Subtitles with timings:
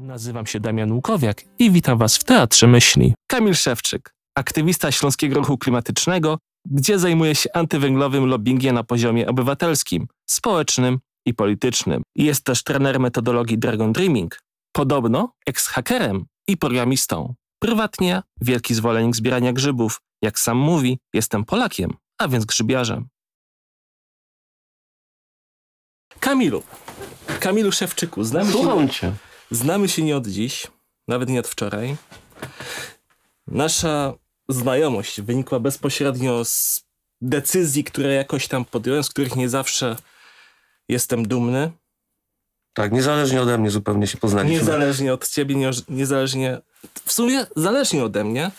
[0.00, 3.14] Nazywam się Damian Łukowiak i witam Was w Teatrze Myśli.
[3.26, 10.98] Kamil Szewczyk, aktywista Śląskiego Ruchu Klimatycznego, gdzie zajmuje się antywęglowym lobbyingiem na poziomie obywatelskim, społecznym
[11.26, 12.02] i politycznym.
[12.16, 14.40] Jest też trener metodologii Dragon Dreaming,
[14.72, 17.34] podobno ex-hakerem i programistą.
[17.62, 20.00] Prywatnie wielki zwolennik zbierania grzybów.
[20.22, 23.08] Jak sam mówi, jestem Polakiem, a więc grzybiarzem.
[26.20, 26.62] Kamilu,
[27.40, 29.12] Kamilu Szewczyku, znamy się, Słucham cię.
[29.50, 30.66] Znamy się nie od dziś,
[31.08, 31.96] nawet nie od wczoraj.
[33.46, 34.14] Nasza
[34.48, 36.84] znajomość wynikła bezpośrednio z
[37.20, 39.96] decyzji, które jakoś tam podjąłem, z których nie zawsze
[40.88, 41.70] jestem dumny.
[42.72, 44.58] Tak, niezależnie ode mnie zupełnie się poznaliśmy.
[44.58, 46.60] Niezależnie od ciebie, nie, niezależnie.
[47.04, 48.50] W sumie zależnie ode mnie.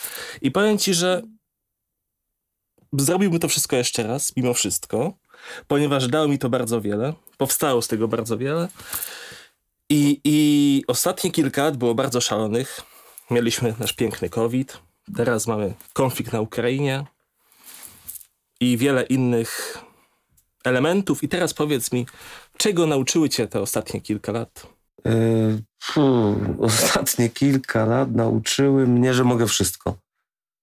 [0.42, 1.22] I powiem ci, że
[2.98, 5.14] zrobiłbym to wszystko jeszcze raz, mimo wszystko,
[5.68, 7.14] ponieważ dało mi to bardzo wiele.
[7.38, 8.68] Powstało z tego bardzo wiele.
[9.94, 12.82] I, i ostatnie kilka lat było bardzo szalonych.
[13.32, 14.80] Mieliśmy nasz piękny COVID.
[15.16, 17.06] Teraz mamy konflikt na Ukrainie
[18.60, 19.78] i wiele innych
[20.64, 21.24] elementów.
[21.24, 22.06] I teraz powiedz mi,
[22.58, 24.68] czego nauczyły cię te ostatnie kilka lat?
[25.06, 25.64] Yy,
[26.60, 29.98] ostatnie kilka lat nauczyły mnie, że mogę wszystko.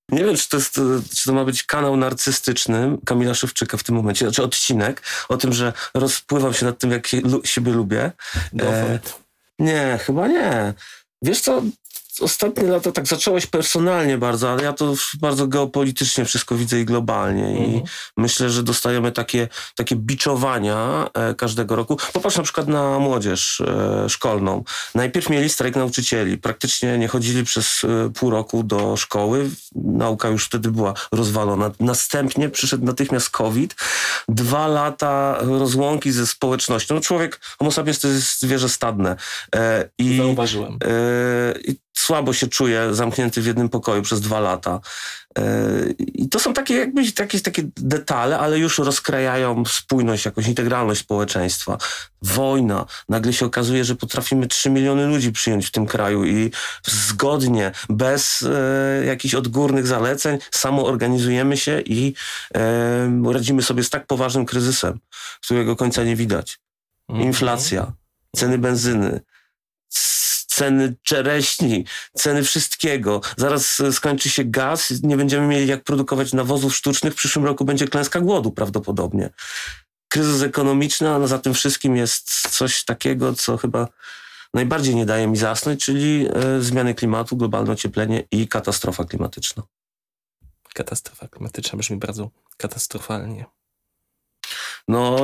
[0.09, 0.81] Nie wiem, czy to, jest,
[1.15, 5.53] czy to ma być kanał narcystyczny Kamila Szewczyka w tym momencie, znaczy odcinek o tym,
[5.53, 7.09] że rozpływam się nad tym, jak
[7.45, 8.13] siebie lubię.
[8.61, 8.99] E.
[9.59, 10.75] Nie, chyba nie.
[11.23, 11.63] Wiesz co,
[12.21, 17.53] ostatnie lata tak zacząłeś personalnie bardzo, ale ja to bardzo geopolitycznie wszystko widzę i globalnie.
[17.53, 17.83] I Mhm.
[18.17, 21.97] myślę, że dostajemy takie, takie biczowania e, każdego roku.
[22.13, 24.65] Popatrz na przykład na młodzież e, szkolną.
[24.95, 26.39] Najpierw mieli strajk nauczycieli.
[26.39, 29.51] Praktycznie nie chodzili przez e, pół roku do szkoły.
[29.75, 31.71] Nauka już wtedy była rozwalona.
[31.81, 33.75] Następnie przyszedł natychmiast COVID.
[34.29, 36.95] Dwa lata rozłąki ze społecznością.
[36.95, 39.17] No człowiek, homo sapiens to jest zwierzę stadne.
[39.99, 40.79] I, Zauważyłem.
[41.65, 41.77] I
[42.09, 44.81] słabo się czuję zamknięty w jednym pokoju przez dwa lata.
[45.39, 45.43] E,
[45.99, 51.79] I to są takie jakby takie, takie detale, ale już rozkrajają spójność, jakąś integralność społeczeństwa.
[52.23, 52.87] Wojna.
[53.09, 56.51] Nagle się okazuje, że potrafimy 3 miliony ludzi przyjąć w tym kraju i
[56.87, 62.15] zgodnie, bez e, jakichś odgórnych zaleceń, samo organizujemy się i
[62.55, 64.99] e, radzimy sobie z tak poważnym kryzysem,
[65.45, 66.59] którego końca nie widać.
[67.09, 67.29] Mhm.
[67.29, 67.93] Inflacja,
[68.37, 69.21] ceny benzyny,
[70.59, 73.21] ceny czereśni, ceny wszystkiego.
[73.37, 77.13] Zaraz e, skończy się gaz, nie będziemy mieli jak produkować nawozów sztucznych.
[77.13, 79.31] W przyszłym roku będzie klęska głodu prawdopodobnie.
[80.09, 83.89] Kryzys ekonomiczny, a za tym wszystkim jest coś takiego, co chyba
[84.55, 89.63] najbardziej nie daje mi zasnąć, czyli e, zmiany klimatu, globalne ocieplenie i katastrofa klimatyczna.
[90.75, 93.45] Katastrofa klimatyczna brzmi bardzo katastrofalnie.
[94.89, 95.19] No,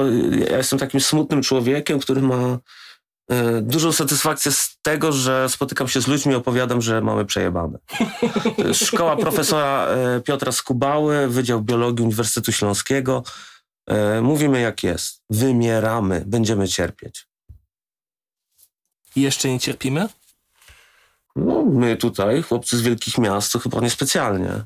[0.49, 2.59] ja jestem takim smutnym człowiekiem, który ma
[3.63, 7.79] dużą satysfakcję z tego, że spotykam się z ludźmi i opowiadam, że mamy przejebane.
[8.73, 13.23] Szkoła profesora e, Piotra Skubały, Wydział Biologii Uniwersytetu Śląskiego.
[13.87, 15.23] E, Mówimy jak jest.
[15.31, 17.27] Wymieramy, będziemy cierpieć.
[19.17, 20.09] I jeszcze nie cierpimy?
[21.37, 24.65] No, my tutaj, chłopcy z wielkich miast, to chyba niespecjalnie.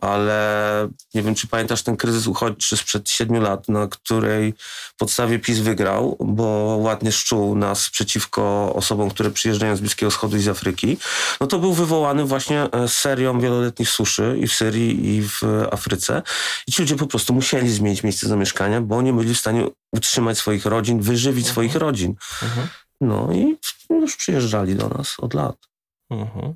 [0.00, 4.54] Ale nie wiem, czy pamiętasz ten kryzys uchodźczy sprzed siedmiu lat, na której
[4.98, 6.44] podstawie PiS wygrał, bo
[6.80, 10.96] ładnie szczuł nas przeciwko osobom, które przyjeżdżają z Bliskiego Wschodu i z Afryki.
[11.40, 16.22] No to był wywołany właśnie e, serią wieloletnich suszy i w Syrii, i w Afryce.
[16.66, 20.38] I ci ludzie po prostu musieli zmienić miejsce zamieszkania, bo nie byli w stanie utrzymać
[20.38, 21.52] swoich rodzin, wyżywić Mhm.
[21.52, 22.14] swoich rodzin.
[22.42, 22.68] Mhm.
[23.00, 23.56] No i
[23.90, 25.67] już przyjeżdżali do nas od lat.
[26.10, 26.54] Mhm.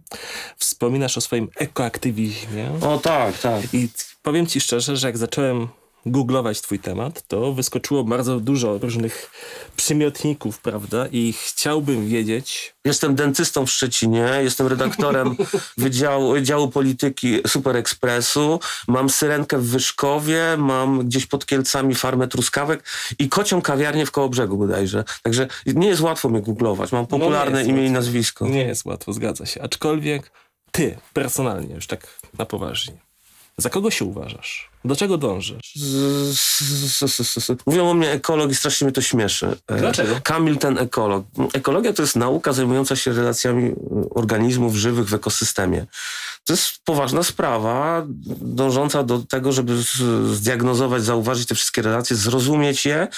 [0.58, 2.70] Wspominasz o swoim ekoaktywizmie.
[2.80, 3.74] O tak, tak.
[3.74, 3.88] I
[4.22, 5.68] powiem ci szczerze, że jak zacząłem
[6.06, 9.30] googlować twój temat, to wyskoczyło bardzo dużo różnych
[9.76, 11.06] przymiotników, prawda?
[11.12, 15.36] I chciałbym wiedzieć, Jestem dentystą w Szczecinie, jestem redaktorem
[15.76, 22.84] Wydziału, Wydziału Polityki Super Expressu, mam syrenkę w Wyszkowie, mam gdzieś pod Kielcami farmę truskawek
[23.19, 25.04] i kocią kawiarnię w Kołobrzegu bodajże.
[25.22, 27.98] Także nie jest łatwo mnie googlować, mam popularne jest imię i łatwo.
[27.98, 28.48] nazwisko.
[28.48, 29.62] nie jest łatwo, zgadza się.
[29.62, 30.32] Aczkolwiek
[30.72, 32.06] ty, personalnie, już tak
[32.38, 32.94] na poważnie,
[33.58, 34.70] za kogo się uważasz?
[34.84, 35.75] Do czego dążysz?
[37.66, 39.56] Mówią o mnie ekolog i strasznie mnie to śmieszy.
[39.66, 40.20] E, Dlaczego?
[40.22, 41.25] Kamil ten ekolog.
[41.52, 43.75] Ekologia to jest nauka zajmująca się relacjami e,
[44.10, 45.87] organizmów żywych w ekosystemie.
[46.44, 48.02] To jest poważna sprawa,
[48.40, 49.82] dążąca do tego, żeby
[50.32, 53.08] zdiagnozować, zauważyć te wszystkie relacje, zrozumieć je.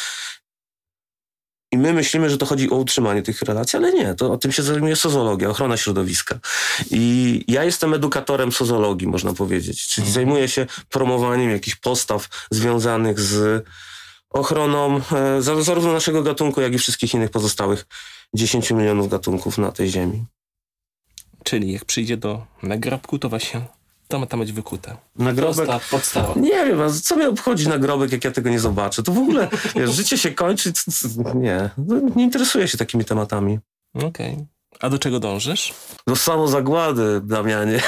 [1.75, 4.53] I my myślimy, że to chodzi o utrzymanie tych relacji, ale nie, to o tym
[4.53, 6.39] się zajmuje sozologia, ochrona środowiska.
[6.91, 13.65] I ja jestem edukatorem sozologii, można powiedzieć, czyli zajmuję się promowaniem jakichś postaw związanych z
[14.31, 17.87] ochroną e, za- zarówno naszego gatunku, jak i wszystkich innych pozostałych
[18.35, 20.25] 10 milionów gatunków na tej ziemi.
[21.45, 23.61] Czyli jak przyjdzie do nagrobku, to właśnie
[24.15, 24.97] to ma tam być wykute.
[25.17, 25.67] Nagrobek...
[25.67, 26.35] Prosta podstawa.
[26.37, 29.03] Nie wiem, co mnie obchodzi nagrobek, jak ja tego nie zobaczę?
[29.03, 30.73] To w ogóle, wiesz, życie się kończy,
[31.35, 33.59] nie, no, nie interesuję się takimi tematami.
[33.95, 34.47] Okej.
[34.81, 35.75] A do czego dążysz?
[36.07, 37.81] Do samozagłady, Damianie.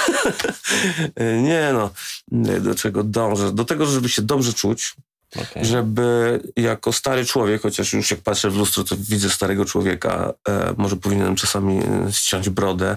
[1.49, 1.91] nie no,
[2.31, 3.53] nie, do czego dążę?
[3.53, 4.95] Do tego, żeby się dobrze czuć,
[5.37, 5.65] Okej.
[5.65, 10.75] żeby jako stary człowiek, chociaż już jak patrzę w lustro, to widzę starego człowieka, e,
[10.77, 12.97] może powinienem czasami e, ściąć brodę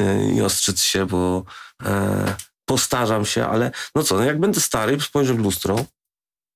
[0.00, 1.44] e, i ostrzyc się, bo
[1.84, 5.84] e, postarzam się, ale no co, no jak będę stary, spojrzę w lustro,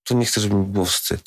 [0.04, 1.22] to nie chcę, żeby mi było wstyd.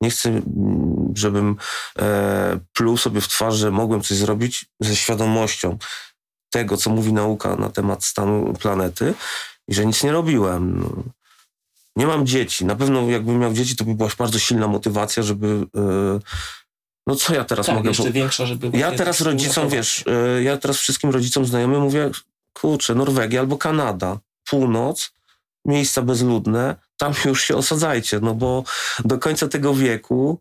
[0.00, 1.56] Nie chcę, mm, żebym
[1.98, 5.78] e, pluł sobie w twarz, że mogłem coś zrobić ze świadomością
[6.50, 9.14] tego, co mówi nauka na temat stanu planety
[9.68, 10.80] i że nic nie robiłem.
[10.80, 11.02] No.
[11.96, 12.64] Nie mam dzieci.
[12.64, 15.66] Na pewno jakbym miał dzieci, to by była bardzo silna motywacja, żeby...
[15.76, 16.20] e,
[17.06, 17.88] no co ja teraz Tak, mogę...
[17.88, 18.78] jeszcze większa, żeby...
[18.78, 22.10] Ja teraz rodzicom, wiesz, e, ja teraz wszystkim rodzicom znajomym mówię,
[22.54, 24.18] kurczę, Norwegia albo Kanada,
[24.50, 25.12] północ,
[25.64, 28.64] miejsca bezludne, tam już się osadzajcie, no bo
[29.04, 30.40] do końca tego wieku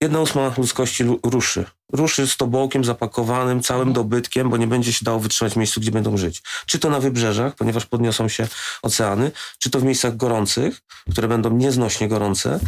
[0.00, 1.64] jedna ósma ludzkości lu- ruszy.
[1.92, 5.90] Ruszy z tobołkiem zapakowanym, całym dobytkiem, bo nie będzie się dało wytrzymać w miejscu, gdzie
[5.90, 6.42] będą żyć.
[6.66, 8.48] Czy to na wybrzeżach, ponieważ podniosą się
[8.82, 10.80] oceany, czy to w miejscach gorących,
[11.10, 12.60] które będą nieznośnie gorące.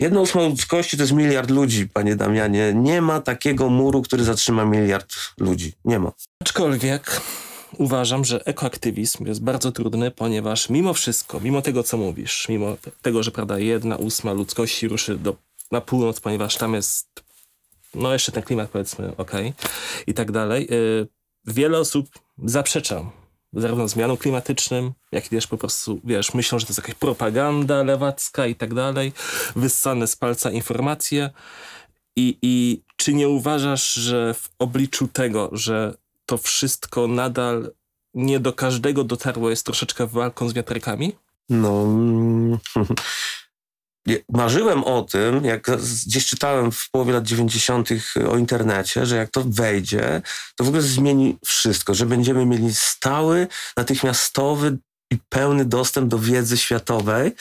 [0.00, 2.72] Jedna ósma ludzkości to jest miliard ludzi, panie Damianie.
[2.74, 5.72] Nie ma takiego muru, który zatrzyma miliard ludzi.
[5.84, 6.12] Nie ma.
[6.42, 7.20] Aczkolwiek
[7.78, 13.22] uważam, że ekoaktywizm jest bardzo trudny, ponieważ mimo wszystko, mimo tego, co mówisz, mimo tego,
[13.22, 15.36] że prawda, jedna ósma ludzkości ruszy do,
[15.70, 17.24] na północ, ponieważ tam jest,
[17.94, 19.52] no jeszcze ten klimat powiedzmy, okej,
[20.06, 21.08] i tak dalej, y,
[21.44, 22.08] wiele osób
[22.44, 23.10] zaprzecza
[23.52, 27.82] zarówno zmianom klimatycznym, jak i też po prostu, wiesz, myślą, że to jest jakaś propaganda
[27.82, 29.12] lewacka i tak dalej,
[29.56, 31.30] wyssane z palca informacje.
[32.16, 35.94] I, I czy nie uważasz, że w obliczu tego, że
[36.32, 37.72] to wszystko nadal
[38.14, 41.12] nie do każdego dotarło, jest troszeczkę walką z wiatrykami?
[41.48, 41.82] No.
[41.84, 42.58] mm,
[44.28, 45.70] Marzyłem o tym, jak
[46.06, 47.88] gdzieś czytałem w połowie lat 90.
[48.30, 50.22] o internecie, że jak to wejdzie,
[50.56, 53.46] to w ogóle zmieni wszystko, że będziemy mieli stały,
[53.76, 54.78] natychmiastowy
[55.12, 57.32] i pełny dostęp do wiedzy światowej.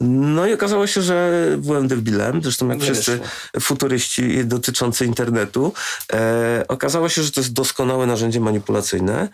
[0.00, 3.26] No i okazało się, że byłem debilem, zresztą jak Nie wszyscy wyszło.
[3.60, 5.72] futuryści dotyczący internetu.
[6.12, 9.28] E, okazało się, że to jest doskonałe narzędzie manipulacyjne.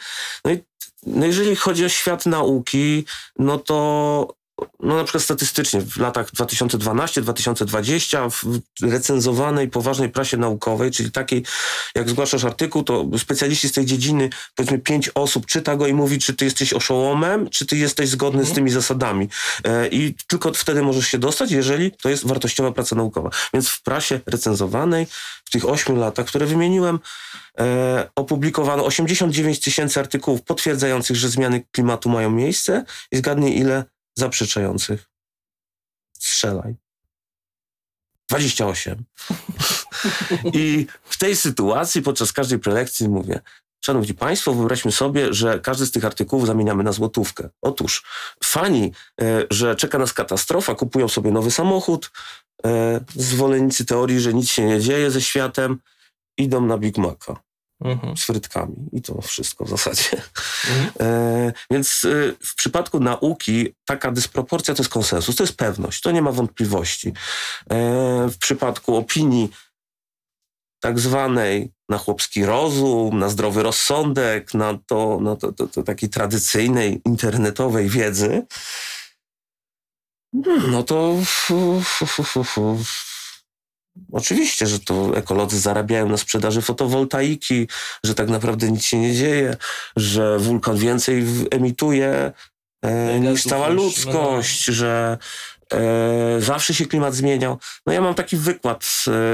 [0.44, 0.62] No i
[1.06, 3.05] no jeżeli chodzi o świat nauki,
[3.38, 4.39] no to
[4.81, 11.45] no na przykład statystycznie w latach 2012-2020 w recenzowanej poważnej prasie naukowej, czyli takiej,
[11.95, 16.19] jak zgłaszasz artykuł, to specjaliści z tej dziedziny, powiedzmy pięć osób czyta go i mówi,
[16.19, 19.29] czy ty jesteś oszołomem, czy ty jesteś zgodny z tymi zasadami.
[19.65, 23.31] E, I tylko wtedy możesz się dostać, jeżeli to jest wartościowa praca naukowa.
[23.55, 25.07] Więc w prasie recenzowanej
[25.45, 26.99] w tych ośmiu latach, które wymieniłem,
[27.59, 33.85] e, opublikowano 89 tysięcy artykułów potwierdzających, że zmiany klimatu mają miejsce i zgadnij ile
[34.19, 35.11] zaprzeczających.
[36.19, 36.77] Strzelaj.
[38.31, 39.05] 28.
[40.53, 43.41] I w tej sytuacji podczas każdej prelekcji mówię,
[43.85, 47.49] Szanowni Państwo, wyobraźmy sobie, że każdy z tych artykułów zamieniamy na złotówkę.
[47.62, 48.05] Otóż
[48.45, 52.11] fani, e, że czeka nas katastrofa, kupują sobie nowy samochód,
[52.65, 55.79] e, zwolennicy teorii, że nic się nie dzieje ze światem,
[56.39, 57.50] idą na Big Maca
[57.85, 58.17] Mhm.
[58.17, 60.23] z frytkami i to wszystko w zasadzie.
[60.71, 60.90] Mhm.
[61.00, 62.09] E, więc e,
[62.40, 67.09] w przypadku nauki taka dysproporcja to jest konsensus, to jest pewność, to nie ma wątpliwości.
[67.09, 67.14] E,
[68.28, 69.50] w przypadku opinii
[70.81, 76.09] tak zwanej na chłopski rozum, na zdrowy rozsądek, na to, na to, to, to takiej
[76.09, 78.47] tradycyjnej, internetowej wiedzy,
[80.69, 81.14] no to
[84.12, 87.68] Oczywiście, że to ekolodzy zarabiają na sprzedaży fotowoltaiki,
[88.04, 89.56] że tak naprawdę nic się nie dzieje,
[89.97, 92.32] że wulkan więcej emituje
[92.82, 95.18] e, niż cała ludzkość, że
[95.73, 97.59] e, zawsze się klimat zmieniał.
[97.87, 98.87] No ja mam taki wykład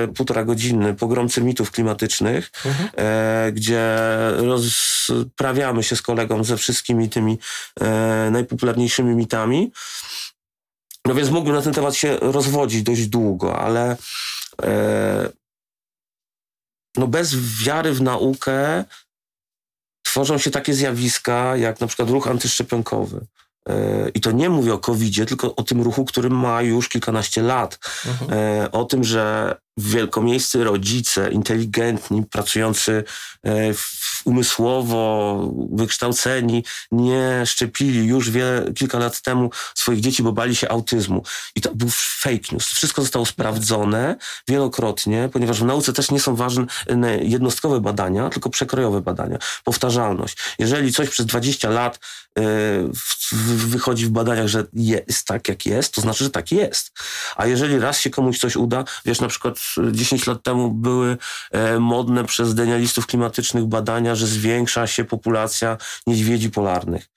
[0.04, 2.88] e, półtora godzinny, pogromcy mitów klimatycznych, Mhm.
[2.96, 3.96] e, gdzie
[4.36, 7.38] rozprawiamy się z kolegą ze wszystkimi tymi
[7.80, 9.72] e, najpopularniejszymi mitami.
[11.04, 13.96] No więc mógłbym na ten temat się rozwodzić dość długo, ale
[16.96, 18.84] no bez wiary w naukę
[20.02, 23.26] tworzą się takie zjawiska, jak na przykład ruch antyszczepionkowy.
[23.68, 27.42] E, I to nie mówię o covid tylko o tym ruchu, który ma już kilkanaście
[27.42, 28.32] lat Mhm.
[28.32, 33.04] e, o tym, że wielkomiejscy rodzice, inteligentni, pracujący
[33.44, 33.72] e,
[34.24, 35.40] umysłowo,
[35.72, 41.22] wykształceni, nie szczepili już wiele, kilka lat temu swoich dzieci, bo bali się autyzmu.
[41.54, 42.66] I to był fake news.
[42.66, 44.16] Wszystko zostało sprawdzone
[44.48, 46.66] wielokrotnie, ponieważ w nauce też nie są ważne
[47.22, 49.38] jednostkowe badania, tylko przekrojowe badania.
[49.64, 50.38] Powtarzalność.
[50.58, 51.98] Jeżeli coś przez 20 lat
[52.38, 52.42] e,
[53.66, 56.92] wychodzi w badaniach, że jest tak, jak jest, to znaczy, że tak jest.
[57.36, 59.58] A jeżeli raz się komuś coś uda, wiesz, na przykład
[59.92, 61.16] 10 lat temu były
[61.52, 67.08] e, modne przez denialistów klimatycznych badania, że zwiększa się populacja niedźwiedzi polarnych.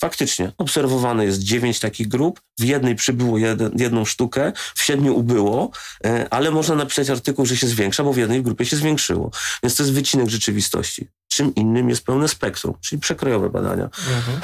[0.00, 5.70] Faktycznie, obserwowane jest dziewięć takich grup, w jednej przybyło jeden, jedną sztukę, w siedmiu ubyło,
[6.04, 9.30] e, ale można napisać artykuł, że się zwiększa, bo w jednej grupie się zwiększyło.
[9.62, 11.08] Więc to jest wycinek rzeczywistości.
[11.28, 13.84] Czym innym jest pełne spektrum, czyli przekrojowe badania.
[13.84, 14.40] Mhm.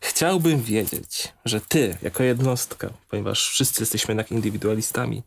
[0.00, 5.22] Chciałbym wiedzieć, że ty, jako jednostka, ponieważ wszyscy jesteśmy jednak indywidualistami,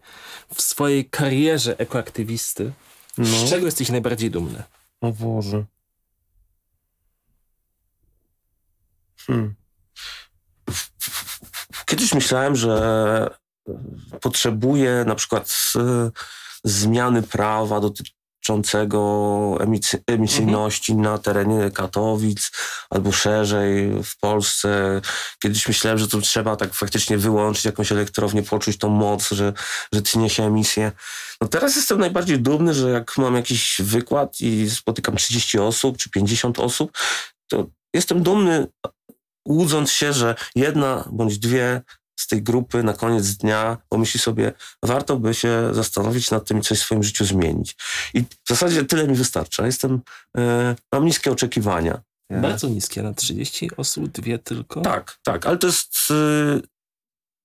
[0.54, 2.72] w swojej karierze ekoaktywisty,
[3.18, 3.26] no.
[3.26, 4.64] z czego jesteś najbardziej dumny?
[5.02, 5.66] O Boże.
[9.18, 9.56] Hmm.
[11.86, 13.30] Kiedyś myślałem, że
[14.22, 16.12] potrzebuję na przykład e,
[16.64, 18.15] zmiany prawa dotyczącej
[18.46, 19.58] dotyczącego
[20.08, 21.12] emisyjności mhm.
[21.12, 22.52] na terenie Katowic
[22.90, 25.02] albo szerzej w Polsce.
[25.40, 29.54] Kiedyś myślałem, że to trzeba tak faktycznie wyłączyć jakąś elektrownię, poczuć tą moc, że,
[29.94, 30.92] że tnie się emisję.
[31.42, 36.10] No teraz jestem najbardziej dumny, że jak mam jakiś wykład i spotykam 30 osób czy
[36.10, 36.98] 50 osób,
[37.48, 38.68] to jestem dumny,
[39.48, 41.82] łudząc się, że jedna bądź dwie
[42.16, 44.54] z tej grupy na koniec dnia pomyśli sobie,
[44.84, 47.76] warto by się zastanowić nad tym i coś w swoim życiu zmienić.
[48.14, 49.66] I w zasadzie tyle mi wystarcza.
[49.66, 50.02] Jestem,
[50.38, 52.02] e, mam niskie oczekiwania.
[52.30, 54.82] Bardzo niskie, na 30 osób, dwie tylko?
[54.82, 56.60] Tak, tak, ale to jest, e,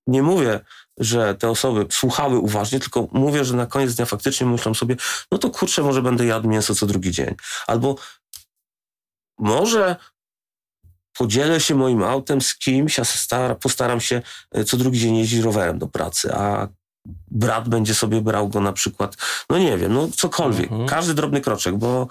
[0.07, 0.61] nie mówię,
[0.99, 4.97] że te osoby słuchały uważnie, tylko mówię, że na koniec dnia faktycznie myślą sobie,
[5.33, 7.35] no to kurczę, może będę jadł mięso co drugi dzień.
[7.67, 7.97] Albo
[9.39, 9.97] może
[11.21, 14.23] podzielę się moim autem z kimś, a stara, postaram się
[14.53, 16.69] e, co drugi dzień jeździć rowerem do pracy, a
[17.31, 19.17] brat będzie sobie brał go na przykład,
[19.51, 20.89] no nie wiem, no cokolwiek, mhm.
[20.89, 22.09] każdy drobny kroczek, bo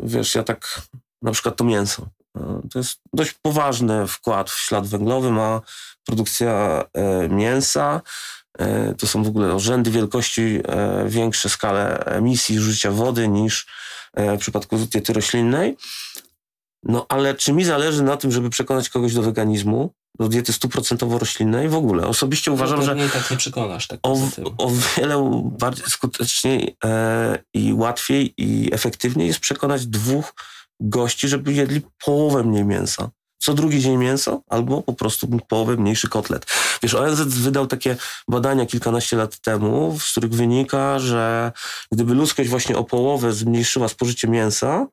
[0.00, 0.82] wiesz, ja tak,
[1.22, 2.06] na przykład to mięso,
[2.36, 5.60] e, to jest dość poważny wkład w ślad węglowy, ma
[6.06, 8.00] produkcja e, mięsa,
[8.98, 10.60] to są w ogóle rzędy wielkości
[11.06, 13.66] większe skale emisji zużycia wody niż
[14.16, 15.76] w przypadku diety roślinnej,
[16.82, 21.18] no ale czy mi zależy na tym, żeby przekonać kogoś do weganizmu, do diety stuprocentowo
[21.18, 22.06] roślinnej w ogóle?
[22.06, 23.86] Osobiście no uważam, że tak nie przekonasz.
[23.86, 24.18] Tak o,
[24.58, 30.34] o wiele bardziej skuteczniej e, i łatwiej i efektywniej jest przekonać dwóch
[30.80, 33.10] gości, żeby jedli połowę mniej mięsa.
[33.38, 36.46] Co drugi dzień mięso, albo po prostu połowę mniejszy kotlet.
[36.82, 37.96] Wiesz, ONZ wydał takie
[38.28, 41.52] badania kilkanaście lat temu, z których wynika, że
[41.92, 44.86] gdyby ludzkość właśnie o połowę zmniejszyła spożycie mięsa,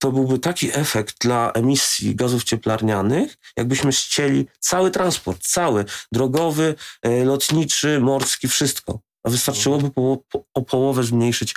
[0.00, 7.24] to byłby taki efekt dla emisji gazów cieplarnianych, jakbyśmy ścieli cały transport, cały, drogowy, e,
[7.24, 9.00] lotniczy, morski, wszystko.
[9.24, 11.54] A wystarczyłoby po, po, o połowę zmniejszyć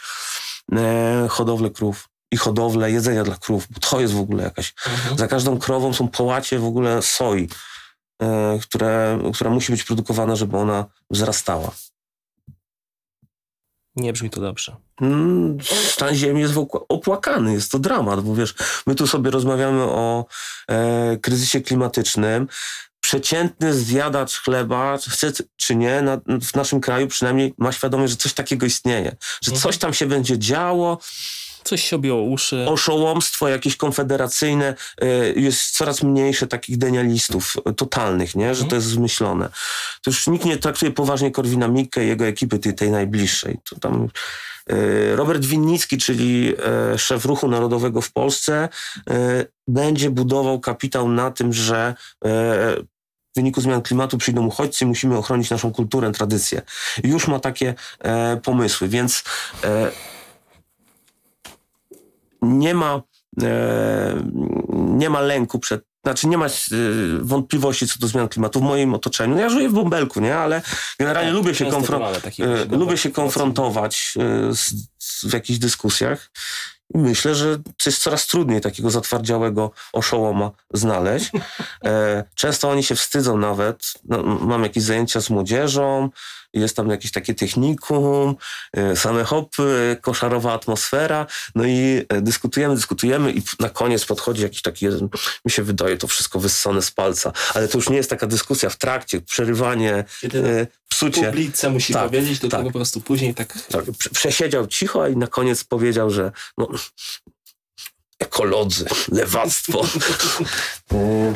[0.71, 4.73] e, hodowlę krów i hodowlę jedzenia dla krów, bo to jest w ogóle jakaś...
[4.87, 5.17] Mhm.
[5.17, 7.49] Za każdą krową są połacie w ogóle soi,
[8.21, 11.71] e, które, która musi być produkowana, żeby ona wzrastała.
[13.95, 14.75] Nie brzmi to dobrze.
[15.01, 15.57] Mm,
[15.89, 16.53] stan ziemi jest
[16.89, 18.55] opłakany, jest to dramat, bo wiesz,
[18.87, 20.25] my tu sobie rozmawiamy o
[20.69, 22.47] e, kryzysie klimatycznym.
[22.99, 28.33] Przeciętny zjadacz chleba, chce czy nie, na, w naszym kraju przynajmniej ma świadomość, że coś
[28.33, 29.61] takiego istnieje, że mhm.
[29.61, 30.99] coś tam się będzie działo
[31.63, 32.65] Coś się obiło uszy.
[32.67, 38.55] Oszołomstwo jakieś konfederacyjne, y, jest coraz mniejsze takich denialistów totalnych, nie?
[38.55, 38.81] że to mhm.
[38.81, 39.49] jest zmyślone.
[40.03, 43.57] To już nikt nie traktuje poważnie Korwina Mikke i jego ekipy tej, tej najbliższej.
[43.69, 44.07] To tam
[44.71, 46.53] y, Robert Winnicki, czyli
[46.97, 48.69] szef ruchu narodowego w Polsce,
[49.67, 51.95] będzie budował kapitał na tym, że
[53.33, 56.61] w wyniku zmian klimatu przyjdą uchodźcy, musimy ochronić naszą kulturę, tradycję.
[57.03, 59.23] Już ma takie e, pomysły, więc
[59.63, 59.91] e,
[62.43, 63.01] nie ma,
[63.41, 64.23] e,
[64.73, 66.49] nie ma lęku przed znaczy nie ma e,
[67.19, 69.37] wątpliwości co do zmian klimatu w moim otoczeniu.
[69.37, 70.37] Ja żyję w bąbelku, nie?
[70.37, 70.61] Ale
[70.99, 71.65] generalnie tak, lubię, się
[72.39, 74.13] e, lubię się konfrontować
[74.51, 76.31] z, z, w jakichś dyskusjach.
[76.93, 81.31] Myślę, że jest coraz trudniej takiego zatwardziałego oszołoma znaleźć.
[81.85, 83.93] E, często oni się wstydzą nawet.
[84.03, 86.09] No, mam jakieś zajęcia z młodzieżą,
[86.53, 88.35] jest tam jakieś takie technikum,
[88.73, 94.61] e, same hopy, koszarowa atmosfera, no i e, dyskutujemy, dyskutujemy i na koniec podchodzi jakiś
[94.61, 94.87] taki
[95.45, 98.69] mi się wydaje to wszystko wyssane z palca, ale to już nie jest taka dyskusja
[98.69, 100.03] w trakcie, przerywanie,
[100.93, 101.25] psucie.
[101.25, 102.65] Publice musi tak, powiedzieć, tylko tak.
[102.65, 103.61] po prostu później tak...
[103.61, 103.85] tak.
[104.13, 106.67] Przesiedział cicho i na koniec powiedział, że no,
[108.19, 109.85] ekolodzy, lewactwo.
[110.91, 111.33] E,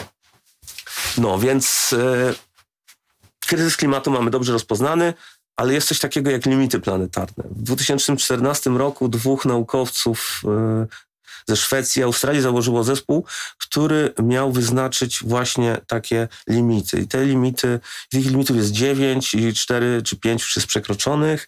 [1.23, 2.33] no więc e,
[3.47, 5.13] kryzys klimatu mamy dobrze rozpoznany,
[5.55, 7.43] ale jest coś takiego jak limity planetarne.
[7.51, 10.87] W 2014 roku dwóch naukowców e,
[11.47, 13.25] ze Szwecji Australii założyło zespół,
[13.57, 16.99] który miał wyznaczyć właśnie takie limity.
[16.99, 21.47] I te limity, tych limitów jest 9 i 4 czy 5 już jest przekroczonych.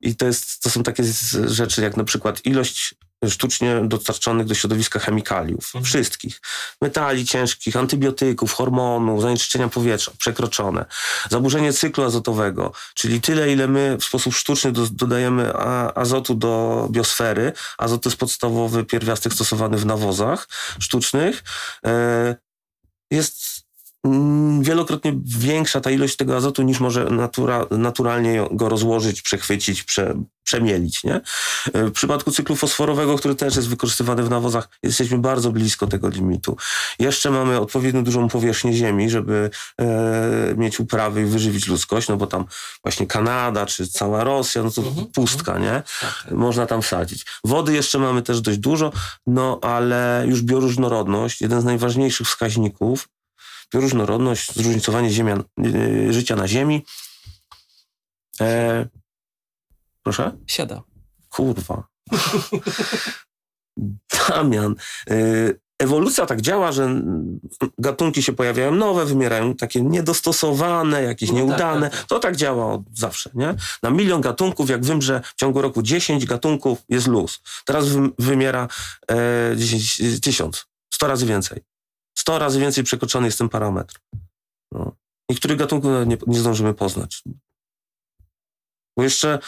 [0.00, 1.04] I to, jest, to są takie
[1.46, 2.94] rzeczy jak na przykład ilość
[3.28, 5.64] sztucznie dostarczonych do środowiska chemikaliów.
[5.64, 5.84] Mhm.
[5.84, 6.40] Wszystkich.
[6.80, 10.84] Metali ciężkich, antybiotyków, hormonów, zanieczyszczenia powietrza przekroczone.
[11.30, 15.56] Zaburzenie cyklu azotowego, czyli tyle, ile my w sposób sztuczny do, dodajemy
[15.94, 17.52] azotu do biosfery.
[17.78, 21.44] Azot to jest podstawowy pierwiastek stosowany w nawozach sztucznych.
[21.86, 22.36] E,
[23.10, 23.59] jest
[24.60, 30.14] wielokrotnie większa ta ilość tego azotu niż może natura, naturalnie go rozłożyć, przechwycić, prze,
[30.44, 31.04] przemielić.
[31.04, 31.14] Nie?
[31.72, 36.08] E, w przypadku cyklu fosforowego, który też jest wykorzystywany w nawozach, jesteśmy bardzo blisko tego
[36.08, 36.56] limitu.
[36.98, 42.26] Jeszcze mamy odpowiednio dużą powierzchnię ziemi, żeby e, mieć uprawy i wyżywić ludzkość, no bo
[42.26, 42.44] tam
[42.84, 45.06] właśnie Kanada czy cała Rosja, no to mhm.
[45.06, 45.82] pustka, nie?
[46.00, 46.32] Tak, tak.
[46.32, 47.26] Można tam sadzić.
[47.44, 48.92] Wody jeszcze mamy też dość dużo,
[49.26, 53.08] no ale już bioróżnorodność, jeden z najważniejszych wskaźników,
[53.74, 56.84] bioróżnorodność, zróżnicowanie ziemia, yy, życia na Ziemi.
[58.40, 58.88] E,
[60.02, 60.32] proszę?
[60.46, 60.82] Siada.
[61.28, 61.88] Kurwa.
[64.28, 64.74] Damian.
[65.06, 67.02] Yy, ewolucja tak działa, że
[67.78, 71.90] gatunki się pojawiają nowe, wymierają takie niedostosowane, jakieś no tak, nieudane.
[71.90, 72.08] Tak, tak.
[72.08, 73.54] To tak działa od zawsze, nie?
[73.82, 77.40] Na milion gatunków, jak wymrze w ciągu roku 10 gatunków, jest luz.
[77.64, 77.86] Teraz
[78.18, 78.68] wymiera
[79.10, 79.16] e,
[79.56, 81.60] 10, 1000, 100 razy więcej.
[82.30, 84.00] 100 razy więcej przekroczony jest ten parametr.
[84.72, 84.96] No.
[85.30, 87.22] Niektórych gatunków nie, nie zdążymy poznać.
[88.96, 89.38] Bo jeszcze,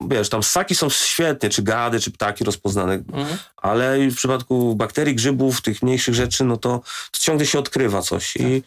[0.00, 3.38] wiesz, tam ssaki są świetnie, czy gady, czy ptaki rozpoznane, mhm.
[3.56, 6.78] ale w przypadku bakterii, grzybów, tych mniejszych rzeczy, no to,
[7.10, 8.32] to ciągle się odkrywa coś.
[8.32, 8.42] Tak.
[8.42, 8.62] I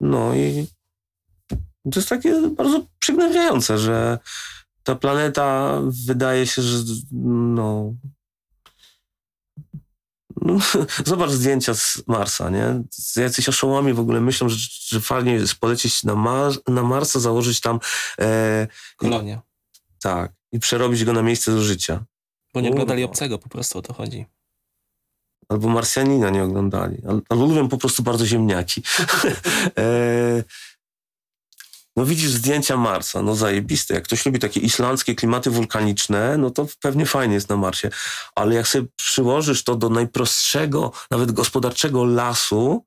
[0.00, 0.66] no i
[1.92, 4.18] to jest takie bardzo przygnębiające, że
[4.82, 6.78] ta planeta wydaje się, że
[7.12, 7.94] no,
[10.42, 10.58] no,
[11.06, 12.82] zobacz zdjęcia z Marsa, nie?
[13.16, 17.60] Jacyś oszołomi w ogóle myślą, że, że fajnie jest polecieć na, Mar na Marsa, założyć
[17.60, 17.80] tam...
[18.20, 19.40] E, Kolonię.
[20.02, 20.32] Tak.
[20.52, 22.04] I przerobić go na miejsce do życia.
[22.54, 24.26] Bo nie oglądali obcego, po prostu o to chodzi.
[25.48, 27.02] Albo Marsjanina nie oglądali.
[27.28, 28.82] Albo lubią po prostu bardzo ziemniaki.
[29.78, 30.44] e,
[31.98, 33.94] no widzisz zdjęcia Marsa, no zajebiste.
[33.94, 37.90] Jak ktoś lubi takie islandzkie klimaty wulkaniczne, no to pewnie fajnie jest na Marsie.
[38.34, 42.84] Ale jak sobie przyłożysz to do najprostszego, nawet gospodarczego lasu,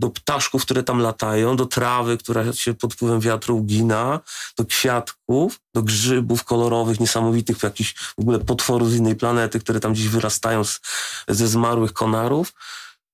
[0.00, 4.20] do ptaszków, które tam latają, do trawy, która się pod wpływem wiatru ugina,
[4.58, 9.92] do kwiatków, do grzybów kolorowych, niesamowitych, jakichś w ogóle potworów z innej planety, które tam
[9.92, 10.80] gdzieś wyrastają z,
[11.28, 12.52] ze zmarłych konarów,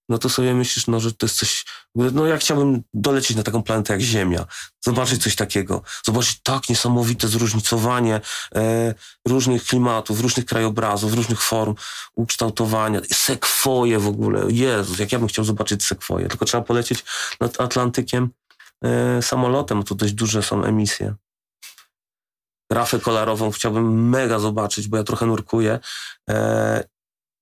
[0.08, 1.64] no to sobie myślisz, no, że to jest coś,
[1.94, 4.46] no ja chciałbym dolecieć na taką planetę jak Ziemia,
[4.84, 8.20] zobaczyć coś takiego, zobaczyć tak niesamowite zróżnicowanie
[8.54, 8.94] e,
[9.28, 11.74] różnych klimatów, różnych krajobrazów, różnych form
[12.14, 17.04] ukształtowania, sekwoje w ogóle, Jezus, jak ja bym chciał zobaczyć sekwoje, tylko trzeba polecieć
[17.40, 18.30] nad Atlantykiem
[18.84, 21.14] e, samolotem, to dość duże są emisje.
[22.72, 25.78] Rafę kolorową chciałbym mega zobaczyć, bo ja trochę nurkuję
[26.30, 26.84] e,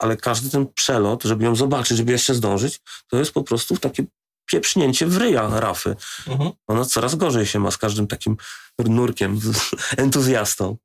[0.05, 4.05] ale każdy ten przelot, żeby ją zobaczyć, żeby jeszcze zdążyć, to jest po prostu takie
[4.47, 5.97] pieprznięcie w ryja Rafy.
[6.27, 6.51] Mhm.
[6.67, 8.37] Ona coraz gorzej się ma z każdym takim
[8.79, 9.41] nurkiem,
[9.97, 10.77] entuzjastą.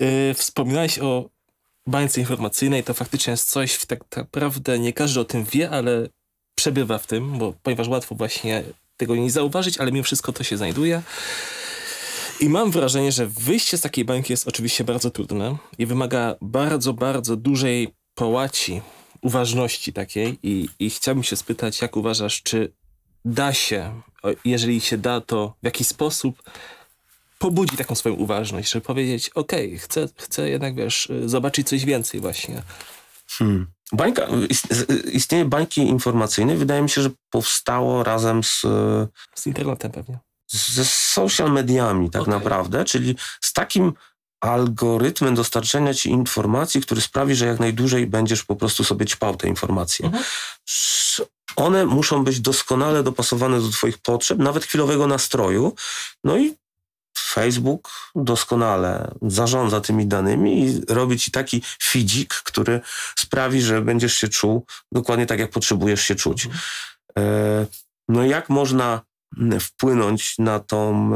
[0.00, 1.30] Yy, wspominałeś o
[1.86, 6.08] bańce informacyjnej, to faktycznie jest coś, tak naprawdę nie każdy o tym wie, ale
[6.54, 8.64] przebywa w tym, bo ponieważ łatwo właśnie
[8.96, 11.02] tego nie zauważyć, ale mimo wszystko to się znajduje.
[12.40, 16.92] I mam wrażenie, że wyjście z takiej bańki jest oczywiście bardzo trudne i wymaga bardzo,
[16.92, 18.80] bardzo dużej połaci,
[19.22, 22.72] uważności takiej i, i chciałbym się spytać, jak uważasz, czy
[23.24, 24.02] da się,
[24.44, 26.42] jeżeli się da, to w jaki sposób
[27.38, 32.20] pobudzi taką swoją uważność, żeby powiedzieć, okej, okay, chcę, chcę jednak, wiesz, zobaczyć coś więcej
[32.20, 32.62] właśnie.
[33.28, 33.66] Hmm.
[33.92, 34.26] Bańka,
[35.12, 38.62] istnienie bańki informacyjnej wydaje mi się, że powstało razem z...
[39.34, 42.34] Z internetem pewnie ze social mediami tak okay.
[42.34, 43.92] naprawdę, czyli z takim
[44.40, 49.48] algorytmem dostarczenia ci informacji, który sprawi, że jak najdłużej będziesz po prostu sobie ćpał te
[49.48, 50.06] informacje.
[50.06, 50.24] Mhm.
[51.56, 55.74] One muszą być doskonale dopasowane do twoich potrzeb, nawet chwilowego nastroju.
[56.24, 56.54] No i
[57.18, 62.80] Facebook doskonale zarządza tymi danymi i robi ci taki fidzik, który
[63.18, 66.46] sprawi, że będziesz się czuł dokładnie tak, jak potrzebujesz się czuć.
[66.46, 66.62] Mhm.
[67.18, 67.66] E,
[68.08, 69.00] no jak można
[69.60, 71.10] wpłynąć na, tą,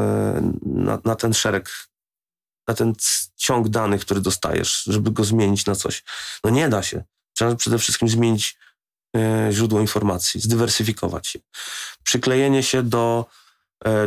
[0.63, 1.71] na, na ten szereg,
[2.69, 2.93] na ten
[3.37, 6.05] ciąg danych, który dostajesz, żeby go zmienić na coś.
[6.45, 7.05] No nie da się.
[7.37, 8.59] Trzeba przede wszystkim zmienić
[9.51, 11.41] źródło informacji, zdywersyfikować je.
[12.05, 13.27] Przyklejenie się do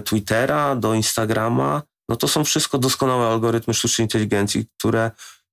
[0.06, 5.12] Twittera, do Instagrama, no to są wszystko doskonałe algorytmy sztucznej inteligencji, które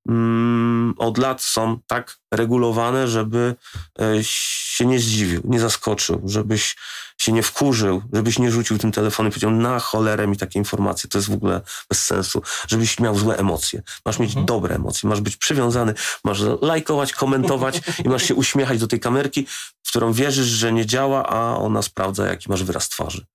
[0.09, 3.55] mm, od lat są tak regulowane, żeby
[4.01, 6.77] e, się nie zdziwił, nie zaskoczył, żebyś
[7.19, 11.11] się nie wkurzył, żebyś nie rzucił tym telefonem i powiedział na cholerę mi takie informacje,
[11.11, 13.83] to jest w ogóle bez sensu, żebyś miał złe emocje.
[14.07, 14.47] Masz mieć mhm.
[14.47, 19.47] dobre emocje, masz być przywiązany, masz lajkować, komentować i masz się uśmiechać do tej kamerki,
[19.83, 23.27] w którą wierzysz, że nie działa, a ona sprawdza, jaki masz wyraz twarzy.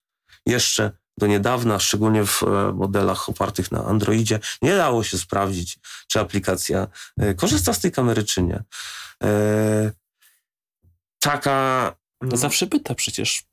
[0.45, 6.19] Jeszcze do niedawna, szczególnie w e, modelach opartych na Androidzie, nie dało się sprawdzić, czy
[6.19, 8.63] aplikacja e, korzysta z tej kamery, czy nie.
[9.23, 9.91] E,
[11.19, 11.95] taka.
[12.21, 13.43] No zawsze pyta przecież.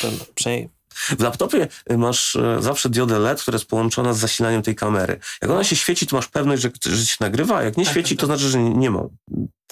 [0.00, 0.79] Ten, przynajmniej
[1.18, 5.20] w laptopie masz zawsze diodę LED, która jest połączona z zasilaniem tej kamery.
[5.42, 7.92] Jak ona się świeci, to masz pewność, że, że się nagrywa, a jak nie tak,
[7.92, 8.36] świeci, tak, to tak.
[8.36, 9.02] znaczy, że nie, nie ma.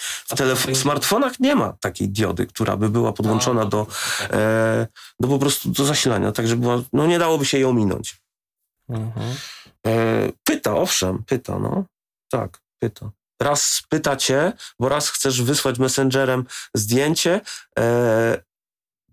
[0.01, 3.87] W, telef- w smartfonach nie ma takiej diody, która by była podłączona do,
[4.21, 4.87] e,
[5.21, 8.17] do po prostu do zasilania, tak żeby była, no nie dałoby się jej ominąć.
[8.89, 9.35] Mhm.
[9.87, 11.85] E, pyta, owszem, pyta, no.
[12.31, 13.11] Tak, pyta.
[13.43, 17.41] Raz pyta cię, bo raz chcesz wysłać messengerem zdjęcie
[17.79, 18.43] e,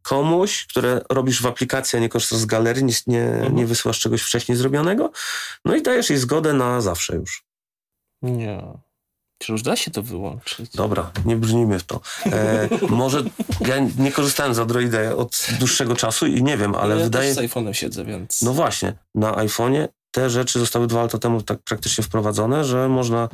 [0.06, 3.56] komuś, które robisz w aplikacji, a nie korzystasz z galerii, nie, nie, mhm.
[3.56, 5.12] nie wysyłasz czegoś wcześniej zrobionego,
[5.66, 7.44] no i dajesz jej zgodę na zawsze już.
[8.22, 8.62] Nie.
[9.38, 10.72] Czy już da się to wyłączyć?
[10.72, 12.02] Dobra, nie brzmimy w to.
[12.26, 13.24] E, może
[13.68, 17.28] ja nie korzystałem z Androida od dłuższego czasu i nie wiem, ale ja wydaje...
[17.28, 18.42] Ja z iPhone'em siedzę, więc...
[18.42, 23.30] No właśnie, na iPhone'ie te rzeczy zostały dwa lata temu tak praktycznie wprowadzone, że można...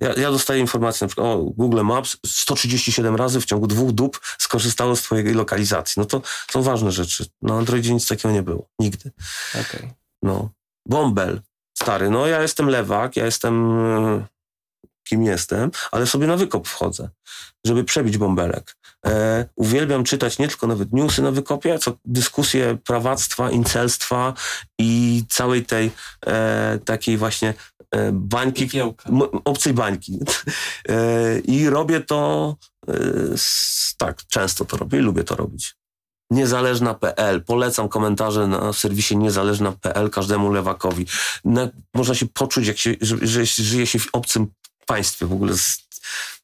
[0.00, 4.20] Ja, ja dostaję informację na przykład o Google Maps 137 razy w ciągu dwóch dób
[4.38, 6.00] skorzystało z twojej lokalizacji.
[6.00, 7.26] No to są ważne rzeczy.
[7.42, 8.68] Na Androidzie nic takiego nie było.
[8.78, 9.10] Nigdy.
[9.50, 9.94] Okay.
[10.22, 10.50] No.
[10.86, 11.40] Bombel.
[11.78, 13.84] Stary, no ja jestem lewak, ja jestem
[15.10, 17.08] kim jestem, ale sobie na wykop wchodzę,
[17.66, 18.76] żeby przebić bąbelek.
[19.06, 24.34] E, uwielbiam czytać nie tylko nawet newsy na wykopie, co dyskusje prawactwa, incelstwa
[24.78, 25.90] i całej tej
[26.26, 27.54] e, takiej właśnie
[27.90, 28.68] e, bańki,
[29.44, 30.18] obcej bańki.
[30.88, 32.56] E, I robię to,
[32.88, 32.92] e,
[33.96, 35.76] tak, często to robię i lubię to robić.
[36.30, 37.44] Niezależna.pl.
[37.44, 41.06] Polecam komentarze na serwisie niezależna.pl każdemu lewakowi.
[41.44, 44.46] Na, można się poczuć, jak się, że, że żyje się w obcym
[44.86, 45.26] państwie.
[45.26, 45.54] W ogóle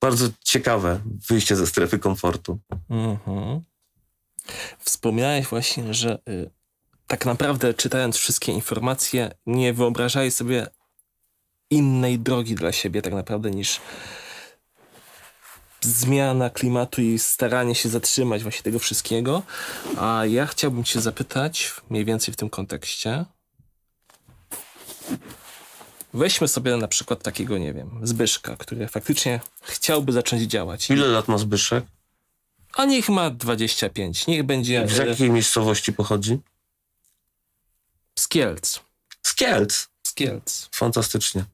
[0.01, 2.59] bardzo ciekawe wyjście ze strefy komfortu.
[2.91, 3.61] Mhm.
[4.79, 6.51] Wspomniałeś właśnie, że y,
[7.07, 10.67] tak naprawdę czytając wszystkie informacje, nie wyobrażałeś sobie
[11.71, 13.81] innej drogi dla siebie tak naprawdę niż
[15.81, 19.43] zmiana klimatu i staranie się zatrzymać właśnie tego wszystkiego.
[19.99, 23.25] A ja chciałbym cię zapytać mniej więcej w tym kontekście,
[26.15, 30.91] Weźmy sobie na przykład takiego, nie wiem, Zbyszka, który faktycznie chciałby zacząć działać.
[30.91, 31.85] Ile lat ma Zbyszek?
[32.75, 34.27] A niech ma 25.
[34.27, 34.89] Niech będzie...
[34.89, 36.39] Z jakiej miejscowości pochodzi?
[38.19, 38.81] Z Kielc.
[39.23, 39.89] Z Kielc?
[40.03, 40.69] Z Kielc.
[40.73, 41.45] Fantastycznie.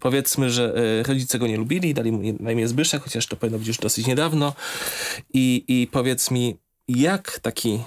[0.00, 3.58] Powiedzmy, że y, rodzice go nie lubili, dali mu na imię Zbyszek, chociaż to powinno
[3.58, 4.54] być już dosyć niedawno.
[5.32, 6.56] I, I powiedz mi,
[6.88, 7.80] jak taki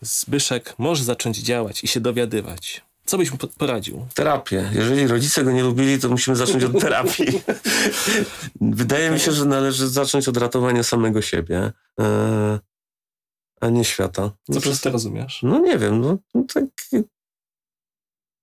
[0.00, 2.84] Zbyszek może zacząć działać i się dowiadywać?
[3.06, 4.06] Co byś mu poradził?
[4.14, 4.70] Terapię.
[4.74, 7.26] Jeżeli rodzice go nie lubili, to musimy zacząć od terapii.
[8.60, 12.58] Wydaje mi się, że należy zacząć od ratowania samego siebie, e,
[13.60, 14.30] a nie świata.
[14.52, 15.40] Co przez to rozumiesz?
[15.42, 16.64] No nie wiem, no, no tak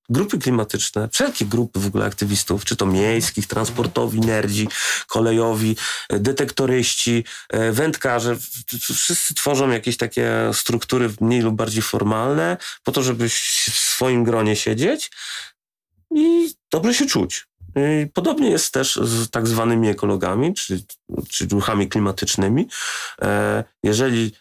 [0.09, 4.67] grupy klimatyczne, wszelkie grupy w ogóle aktywistów, czy to miejskich, transportowi, nerdzi,
[5.07, 5.75] kolejowi,
[6.09, 8.37] e, detektoryści, e, wędkarze,
[8.79, 13.33] wszyscy tworzą jakieś takie struktury mniej lub bardziej formalne po to, żeby w
[13.77, 15.11] swoim gronie siedzieć
[16.15, 17.47] i dobrze się czuć.
[18.13, 20.83] Podobnie jest też z tak zwanymi ekologami, czy,
[21.29, 22.67] czy ruchami klimatycznymi.
[23.21, 24.31] E, jeżeli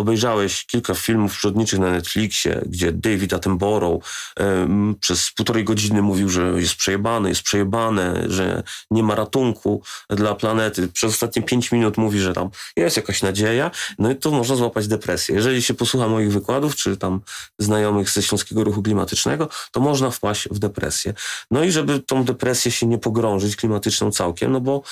[0.00, 4.04] obejrzałeś kilka filmów przyrodniczych na Netflixie, gdzie David Attenborough
[4.40, 10.34] um, przez półtorej godziny mówił, że jest przejebane, jest przejebane, że nie ma ratunku dla
[10.34, 10.88] planety.
[10.88, 14.88] Przez ostatnie pięć minut mówi, że tam jest jakaś nadzieja, no i to można złapać
[14.88, 15.34] depresję.
[15.34, 17.20] Jeżeli się posłucha moich wykładów, czy tam
[17.58, 21.14] znajomych ze Śląskiego Ruchu Klimatycznego, to można wpaść w depresję.
[21.50, 24.82] No i żeby tą depresję się nie pogrążyć klimatyczną całkiem, no bo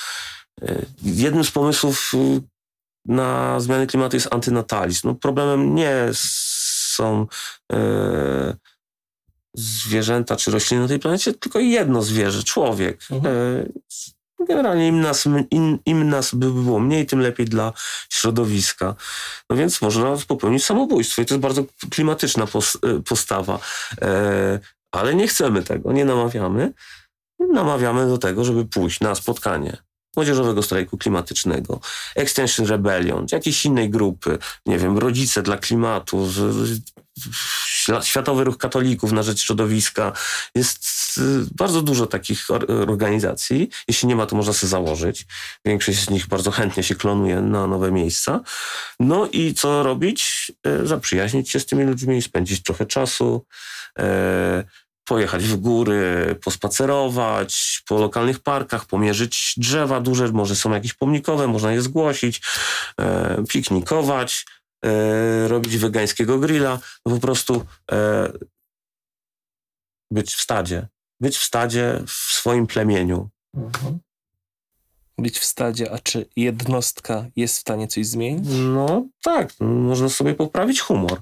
[0.61, 2.11] e, jednym z pomysłów
[3.05, 5.07] na zmiany klimatu jest antynatalizm.
[5.07, 7.27] No, problemem nie są
[7.71, 8.57] e,
[9.53, 12.99] zwierzęta czy rośliny na tej planecie, tylko jedno zwierzę, człowiek.
[13.11, 13.35] Mhm.
[13.35, 17.73] E, generalnie im nas, im, im nas by było mniej, tym lepiej dla
[18.09, 18.95] środowiska.
[19.49, 23.59] No więc można popełnić samobójstwo i to jest bardzo klimatyczna e, postawa.
[24.01, 24.59] E,
[24.91, 26.73] ale nie chcemy tego, nie namawiamy.
[27.53, 29.77] Namawiamy do tego, żeby pójść na spotkanie
[30.15, 31.79] młodzieżowego strajku klimatycznego,
[32.15, 36.29] Extension Rebellion, jakiejś innej grupy, nie wiem, Rodzice dla Klimatu,
[38.03, 40.13] Światowy Ruch Katolików na rzecz środowiska.
[40.55, 41.21] Jest y,
[41.55, 42.47] bardzo dużo takich
[42.87, 43.69] organizacji.
[43.87, 45.25] Jeśli nie ma, to można sobie założyć.
[45.65, 48.41] Większość z nich bardzo chętnie się klonuje na nowe miejsca.
[48.99, 50.51] No i co robić?
[50.63, 53.45] E, zaprzyjaźnić się z tymi ludźmi, spędzić trochę czasu,
[53.99, 54.63] e,
[55.09, 61.71] pojechać w góry, pospacerować po lokalnych parkach, pomierzyć drzewa duże, może są jakieś pomnikowe, można
[61.71, 62.41] je zgłosić,
[62.99, 64.45] e, piknikować,
[64.85, 68.31] e, robić wegańskiego grilla, no po prostu e,
[70.11, 70.87] być w stadzie.
[71.19, 73.29] Być w stadzie w swoim plemieniu.
[73.57, 73.99] Mhm.
[75.17, 78.47] Być w stadzie, a czy jednostka jest w stanie coś zmienić?
[78.49, 81.21] No tak, można sobie poprawić humor.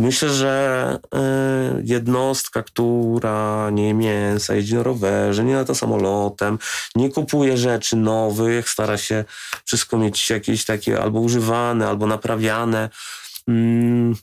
[0.00, 6.58] Myślę, że y, jednostka, która nie je mięsa, jeździ na rowerze, nie lata samolotem,
[6.94, 9.24] nie kupuje rzeczy nowych, stara się
[9.64, 12.90] wszystko mieć jakieś takie albo używane, albo naprawiane.
[13.48, 14.16] Mm,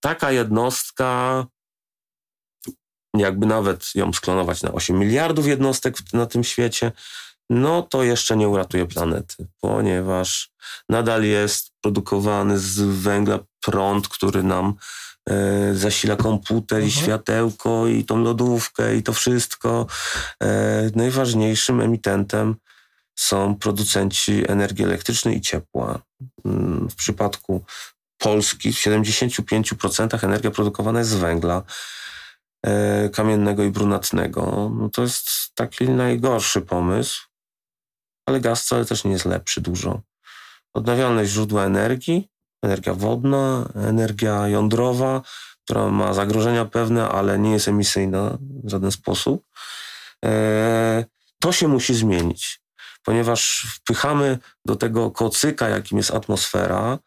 [0.00, 1.46] taka jednostka,
[3.16, 6.92] jakby nawet ją sklonować na 8 miliardów jednostek na tym świecie,
[7.50, 10.50] no to jeszcze nie uratuje planety, ponieważ
[10.88, 14.74] nadal jest produkowany z węgla prąd, który nam
[15.28, 17.02] e, zasila komputer i mhm.
[17.04, 19.86] światełko i tą lodówkę i to wszystko.
[20.42, 22.56] E, najważniejszym emitentem
[23.18, 26.02] są producenci energii elektrycznej i ciepła.
[26.44, 27.64] Mm, w przypadku
[28.18, 31.62] Polski w 75% energia produkowana jest z węgla
[32.66, 34.72] e, kamiennego i brunatnego.
[34.76, 37.28] No to jest taki najgorszy pomysł,
[38.26, 40.00] ale gaz wcale też nie jest lepszy dużo.
[40.74, 42.28] Odnawialne źródła energii,
[42.62, 45.22] energia wodna, energia jądrowa,
[45.64, 49.44] która ma zagrożenia pewne, ale nie jest emisyjna w żaden sposób.
[50.24, 51.04] E,
[51.40, 52.60] to się musi zmienić,
[53.02, 56.98] ponieważ wpychamy do tego kocyka, jakim jest atmosfera,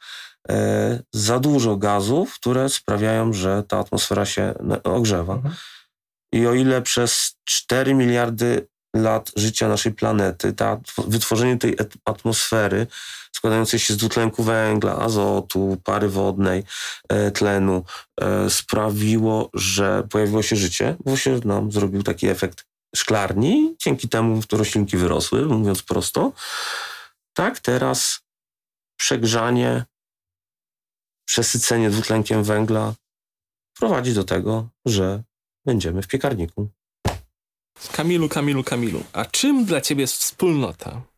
[0.49, 5.33] e, za dużo gazów, które sprawiają, że ta atmosfera się ogrzewa.
[5.33, 5.53] Mhm.
[6.33, 12.87] I o ile przez 4 miliardy lat życia naszej planety, ta, wytworzenie tej atmosfery
[13.43, 16.63] składającej się z dwutlenku węgla, azotu, pary wodnej,
[17.09, 17.83] e, tlenu,
[18.21, 24.41] e, sprawiło, że pojawiło się życie, bo się nam zrobił taki efekt szklarni, dzięki temu
[24.51, 26.33] roślinki wyrosły, mówiąc prosto.
[27.33, 28.21] Tak, teraz
[28.99, 29.85] przegrzanie,
[31.27, 32.93] przesycenie dwutlenkiem węgla
[33.79, 35.23] prowadzi do tego, że
[35.65, 36.69] będziemy w piekarniku.
[37.91, 41.12] Kamilu, Kamilu, Kamilu, a czym dla ciebie jest wspólnota?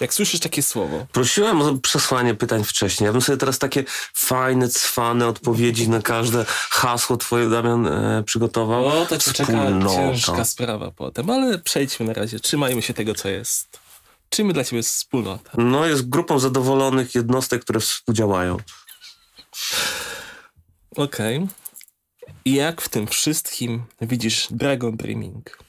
[0.00, 1.06] Jak słyszysz takie słowo?
[1.12, 3.06] Prosiłem o przesłanie pytań wcześniej.
[3.06, 8.86] Ja bym sobie teraz takie fajne, cwane odpowiedzi na każde hasło twoje, Damian, e, przygotował.
[8.86, 9.52] O, to cię czeka
[9.94, 12.40] ciężka sprawa potem, ale przejdźmy na razie.
[12.40, 13.80] Trzymajmy się tego, co jest.
[14.28, 15.50] Czym dla ciebie jest wspólnota?
[15.58, 18.56] No, jest grupą zadowolonych jednostek, które współdziałają.
[20.96, 21.36] Okej.
[21.36, 21.48] Okay.
[22.44, 25.61] Jak w tym wszystkim widzisz Dragon Dreaming?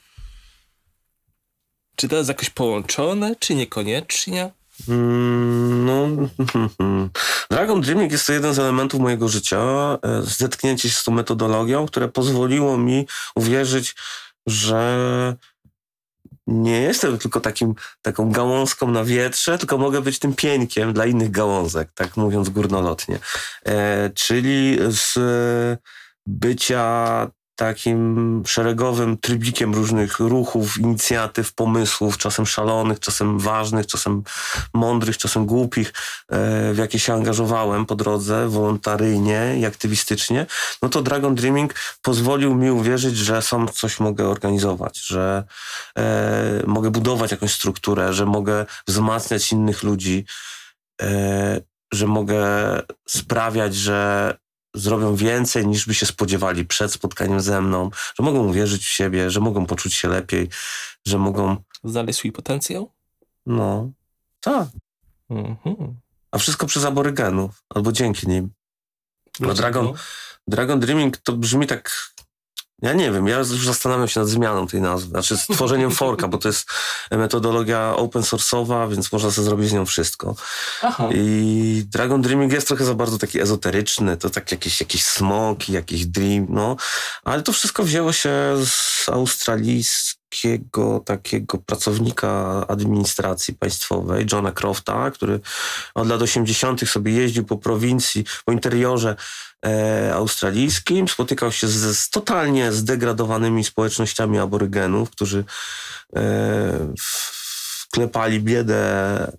[1.96, 4.50] Czy to jest jakoś połączone, czy niekoniecznie?
[4.88, 6.08] Mm, no,
[7.50, 9.58] Dragon Dreaming jest to jeden z elementów mojego życia.
[10.02, 13.94] E, zetknięcie się z tą metodologią, które pozwoliło mi uwierzyć,
[14.46, 15.36] że
[16.46, 21.30] nie jestem tylko takim, taką gałązką na wietrze, tylko mogę być tym pieńkiem dla innych
[21.30, 23.18] gałązek, tak mówiąc górnolotnie.
[23.66, 25.18] E, czyli z
[26.26, 34.22] bycia takim szeregowym trybikiem różnych ruchów, inicjatyw, pomysłów, czasem szalonych, czasem ważnych, czasem
[34.74, 35.92] mądrych, czasem głupich, e,
[36.72, 40.46] w jakie się angażowałem po drodze wolontaryjnie i aktywistycznie,
[40.82, 45.44] no to Dragon Dreaming pozwolił mi uwierzyć, że sam coś mogę organizować, że
[45.98, 50.24] e, mogę budować jakąś strukturę, że mogę wzmacniać innych ludzi,
[51.02, 51.60] e,
[51.92, 52.44] że mogę
[53.08, 54.34] sprawiać, że
[54.74, 59.30] zrobią więcej niż by się spodziewali przed spotkaniem ze mną, że mogą uwierzyć w siebie,
[59.30, 60.48] że mogą poczuć się lepiej,
[61.06, 61.56] że mogą...
[61.84, 62.92] Znaleźć swój potencjał?
[63.46, 63.90] No,
[64.40, 64.68] tak.
[65.30, 66.00] Mhm.
[66.30, 68.50] A wszystko przez aborygenów, albo dzięki nim.
[69.40, 69.92] Bo Dragon,
[70.48, 72.13] Dragon Dreaming to brzmi tak
[72.82, 76.38] ja nie wiem, ja już zastanawiam się nad zmianą tej nazwy, znaczy stworzeniem forka, bo
[76.38, 76.70] to jest
[77.10, 80.34] metodologia open source'owa, więc można sobie zrobić z nią wszystko.
[80.82, 81.08] Aha.
[81.14, 86.06] I Dragon Dreaming jest trochę za bardzo taki ezoteryczny, to tak jakieś, jakieś smoki, jakiś
[86.06, 86.76] dream, no.
[87.24, 88.30] Ale to wszystko wzięło się
[88.66, 95.40] z australijskiej amerykańskiego takiego pracownika administracji państwowej, Johna Crofta, który
[95.94, 96.88] od lat 80.
[96.88, 99.16] sobie jeździł po prowincji, po interiorze
[99.66, 105.44] e, australijskim, spotykał się z, z, totalnie zdegradowanymi społecznościami aborygenów, którzy
[106.16, 106.94] e,
[107.94, 108.82] klepali biedę,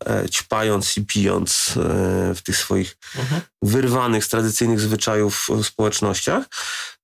[0.05, 3.41] e, ćpając i pijąc e, w tych swoich mhm.
[3.61, 6.45] wyrwanych z tradycyjnych zwyczajów społecznościach.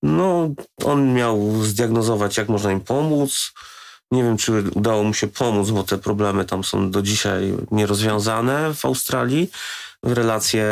[0.04, 0.50] No,
[0.84, 3.52] on miał zdiagnozować, jak można im pomóc.
[4.12, 8.74] Nie wiem, czy udało mu się pomóc, bo te problemy tam są do dzisiaj nierozwiązane
[8.74, 9.52] w Australii.
[10.04, 10.66] Relacje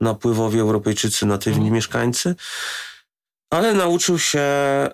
[0.00, 1.74] napływowi Europejczycy, natywni mhm.
[1.74, 2.34] mieszkańcy.
[3.50, 4.90] Ale nauczył się e,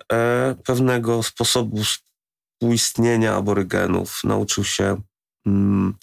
[0.63, 4.19] pewnego sposobu współistnienia aborygenów.
[4.23, 5.01] Nauczył się
[5.45, 5.93] mm,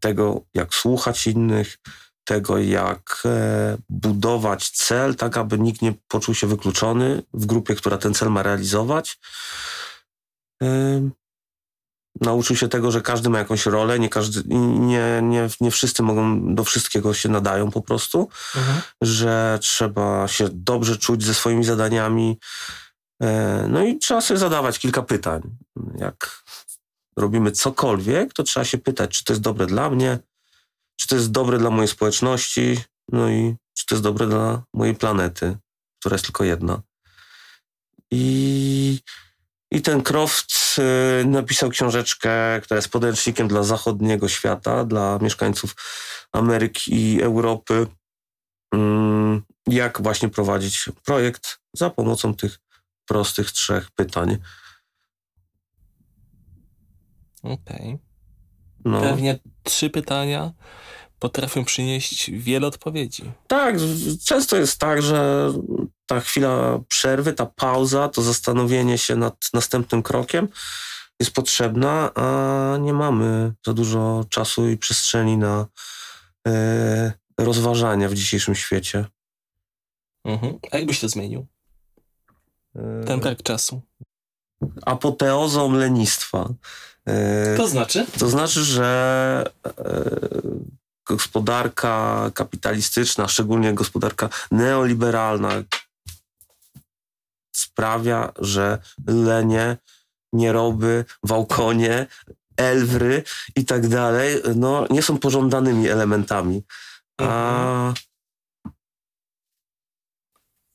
[0.00, 1.78] tego, jak słuchać innych,
[2.24, 7.98] tego, jak e, budować cel, tak aby nikt nie poczuł się wykluczony w grupie, która
[7.98, 9.18] ten cel ma realizować.
[12.20, 14.42] Nauczył się tego, że każdy ma jakąś rolę, nie, każdy,
[14.78, 18.80] nie, nie, nie wszyscy mogą, do wszystkiego się nadają po prostu, mhm.
[19.00, 22.38] że trzeba się dobrze czuć ze swoimi zadaniami.
[23.22, 25.42] E, no i trzeba sobie zadawać kilka pytań.
[25.96, 26.42] Jak
[27.16, 30.18] robimy cokolwiek, to trzeba się pytać, czy to jest dobre dla mnie,
[31.00, 32.78] czy to jest dobre dla mojej społeczności,
[33.12, 35.56] no i czy to jest dobre dla mojej planety,
[36.00, 36.82] która jest tylko jedna.
[38.10, 39.00] I,
[39.70, 40.52] i ten Croft
[41.22, 45.76] y, napisał książeczkę, która jest podręcznikiem dla zachodniego świata, dla mieszkańców
[46.32, 47.86] Ameryki i Europy,
[48.74, 52.58] mm, jak właśnie prowadzić projekt za pomocą tych
[53.06, 54.38] prostych trzech pytań.
[57.42, 57.58] Okej.
[57.76, 57.98] Okay.
[58.84, 59.00] No.
[59.00, 60.52] Pewnie trzy pytania
[61.18, 63.32] potrafią przynieść wiele odpowiedzi.
[63.46, 63.76] Tak,
[64.24, 65.52] często jest tak, że
[66.10, 70.48] ta chwila przerwy, ta pauza, to zastanowienie się nad następnym krokiem
[71.20, 75.66] jest potrzebna, a nie mamy za dużo czasu i przestrzeni na
[76.48, 79.04] e, rozważania w dzisiejszym świecie.
[80.24, 80.58] Mhm.
[80.72, 81.46] A jakbyś to zmienił?
[82.76, 83.82] E, Ten brak czasu.
[84.86, 86.48] Apoteozą lenistwa.
[87.06, 88.06] E, to znaczy?
[88.18, 89.50] To znaczy, że
[91.06, 95.50] gospodarka kapitalistyczna, szczególnie gospodarka neoliberalna,
[97.60, 99.76] sprawia, że lenie,
[100.32, 102.06] nieroby, wałkonie,
[102.56, 103.22] elwry
[103.56, 106.62] i tak dalej, no, nie są pożądanymi elementami.
[107.20, 107.94] A mhm.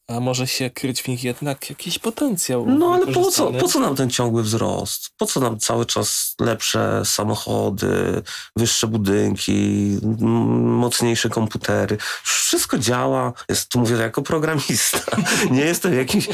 [0.07, 2.65] A może się kryć w nich jednak jakiś potencjał.
[2.65, 5.09] No ale po co, po co nam ten ciągły wzrost?
[5.17, 8.21] Po co nam cały czas lepsze samochody,
[8.55, 11.97] wyższe budynki, mocniejsze komputery?
[12.23, 13.33] Wszystko działa.
[13.49, 15.17] Jest, tu mówię jako programista.
[15.51, 16.29] Nie jestem jakimś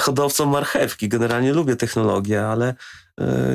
[0.00, 1.08] hodowcą marchewki.
[1.08, 2.74] Generalnie lubię technologię, ale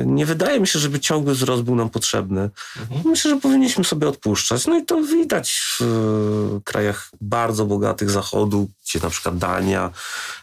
[0.06, 2.50] nie wydaje mi się, żeby ciągły wzrost był nam potrzebny.
[2.80, 3.00] Mhm.
[3.04, 4.66] Myślę, że powinniśmy sobie odpuszczać.
[4.66, 9.90] No i to widać w e, krajach bardzo bogatych zachodu, gdzie na przykład Dania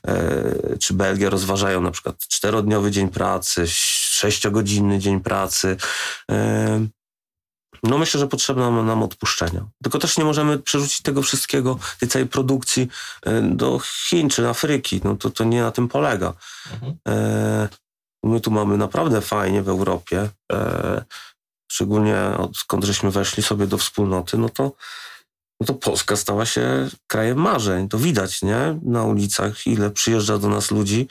[0.08, 5.78] e, czy Belgia rozważają na przykład czterodniowy dzień pracy, sześciogodzinny dzień pracy.
[7.84, 9.66] No myślę, że potrzebne nam, nam odpuszczenia.
[9.84, 12.88] Tylko też nie możemy przerzucić tego wszystkiego, tej całej produkcji
[13.42, 15.02] do Chin czy Afryki.
[15.04, 16.34] No to, to nie na tym polega.
[16.74, 16.98] Mhm.
[18.26, 21.06] My tu mamy naprawdę fajnie w Europie, e,
[21.72, 24.72] szczególnie odkąd żeśmy weszli sobie do wspólnoty, no to,
[25.60, 27.90] no to Polska stała się krajem marzeń.
[27.90, 28.80] To widać, nie?
[28.84, 31.08] Na ulicach, ile przyjeżdża do nas ludzi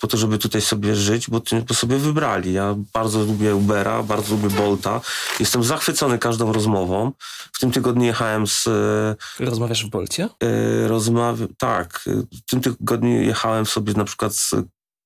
[0.00, 2.52] po to, żeby tutaj sobie żyć, bo, bo sobie wybrali.
[2.52, 5.00] Ja bardzo lubię Ubera, bardzo lubię Bolta.
[5.40, 7.12] Jestem zachwycony każdą rozmową.
[7.52, 8.68] W tym tygodniu jechałem z...
[9.40, 10.28] Rozmawiasz w Bolcie?
[10.42, 12.04] E, rozmawiam, tak.
[12.32, 14.54] W tym tygodniu jechałem sobie na przykład z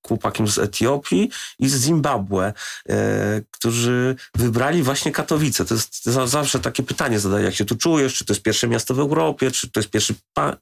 [0.09, 2.53] chłopakiem z Etiopii i z Zimbabwe,
[2.88, 5.64] e, którzy wybrali właśnie Katowice.
[5.64, 8.94] To jest zawsze takie pytanie zadaję, jak się tu czujesz, czy to jest pierwsze miasto
[8.94, 10.14] w Europie, czy to jest pierwszy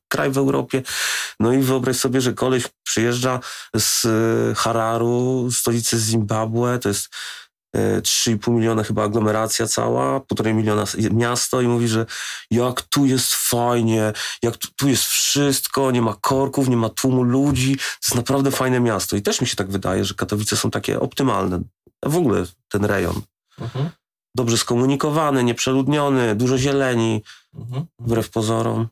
[0.08, 0.82] kraj w Europie.
[1.40, 3.40] No i wyobraź sobie, że koleś przyjeżdża
[3.76, 7.08] z e, Hararu, stolicy Zimbabwe, to jest
[8.02, 12.06] 3,5 miliona chyba aglomeracja cała, półtorej miliona miasto i mówi, że
[12.50, 14.12] jak tu jest fajnie,
[14.42, 18.50] jak tu, tu, jest wszystko, nie ma korków, nie ma tłumu ludzi, to jest naprawdę
[18.50, 19.16] fajne miasto.
[19.16, 21.60] I też mi się tak wydaje, że Katowice są takie optymalne.
[22.04, 23.22] W ogóle ten rejon.
[23.60, 23.90] Mhm.
[24.34, 27.22] Dobrze skomunikowany, nieprzeludniony, dużo zieleni,
[27.54, 27.86] mhm.
[27.98, 28.88] wbrew pozorom.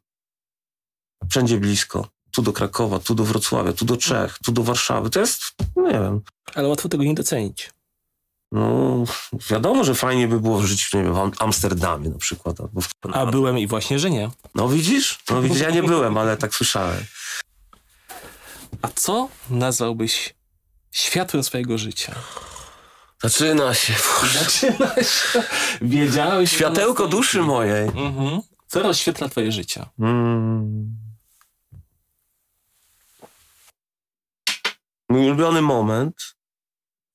[1.30, 2.08] Wszędzie blisko.
[2.30, 5.10] Tu do Krakowa, tu do Wrocławia, tu do Czech, tu do Warszawy.
[5.10, 5.42] To jest,
[5.76, 6.20] no nie wiem.
[6.54, 7.73] Ale łatwo tego nie docenić.
[8.54, 9.04] No,
[9.50, 12.60] wiadomo, że fajnie by było żyć nie wiem, w Amsterdamie na przykład.
[12.60, 14.30] Albo w A byłem i właśnie, że nie.
[14.54, 15.18] No widzisz?
[15.30, 17.04] No widzisz, ja nie byłem, ale tak słyszałem.
[18.82, 20.34] A co nazwałbyś
[20.90, 22.14] światłem swojego życia.
[23.22, 23.94] Zaczyna się.
[24.32, 25.42] Zaczyna się.
[25.82, 26.52] Wiedziałeś.
[26.52, 27.88] Światełko duszy mojej.
[27.88, 28.40] Mhm.
[28.66, 29.86] Co rozświetla twoje życie?
[29.98, 30.96] Mm.
[35.08, 36.14] Mój ulubiony moment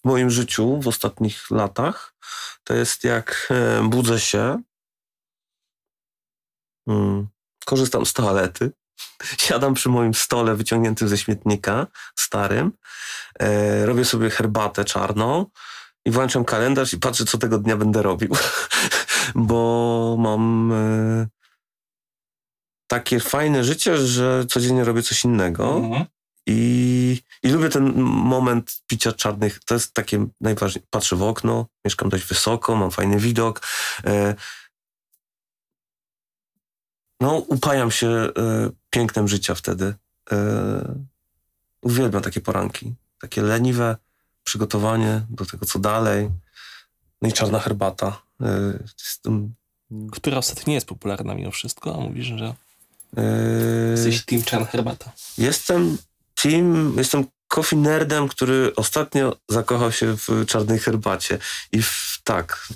[0.04, 2.16] w moim życiu w ostatnich latach
[2.64, 4.62] to jest jak e, budzę się,
[6.88, 7.28] mm,
[7.66, 8.72] korzystam z toalety,
[9.48, 12.72] siadam przy moim stole wyciągniętym ze śmietnika, starym,
[13.40, 15.46] e, robię sobie herbatę czarną
[16.06, 18.36] i włączam kalendarz i patrzę, co tego dnia będę robił.
[19.36, 21.28] Bo mam e,
[22.88, 25.76] takie fajne życie, że codziennie robię coś innego.
[25.76, 26.06] Mhm.
[26.52, 29.64] I, I lubię ten moment picia czarnych.
[29.64, 30.88] To jest takie najważniejsze.
[30.90, 33.62] Patrzę w okno, mieszkam dość wysoko, mam fajny widok.
[34.06, 34.36] E,
[37.22, 38.32] no, upajam się e,
[38.90, 39.94] pięknem życia wtedy.
[40.32, 40.96] E,
[41.82, 42.94] uwielbiam takie poranki.
[43.22, 43.98] Takie leniwe
[44.44, 46.30] przygotowanie do tego, co dalej.
[47.22, 48.22] No i czarna herbata.
[50.12, 52.54] Która ostatnio nie jest popularna mimo wszystko, a mówisz, że
[53.92, 55.12] jesteś team czarna herbata.
[55.38, 55.98] Jestem
[56.42, 61.38] team, jestem coffee nerdem, który ostatnio zakochał się w czarnej herbacie.
[61.72, 62.68] I w, tak,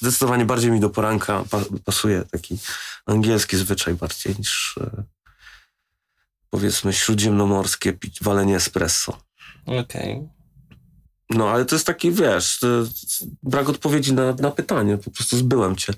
[0.00, 2.58] zdecydowanie bardziej mi do poranka pa, pasuje taki
[3.06, 5.02] angielski zwyczaj bardziej niż e,
[6.50, 9.18] powiedzmy śródziemnomorskie pić, walenie espresso.
[9.66, 10.28] Okej.
[11.30, 12.60] No, ale to jest taki, wiesz,
[13.42, 15.92] brak odpowiedzi na, na pytanie, po prostu zbyłem cię.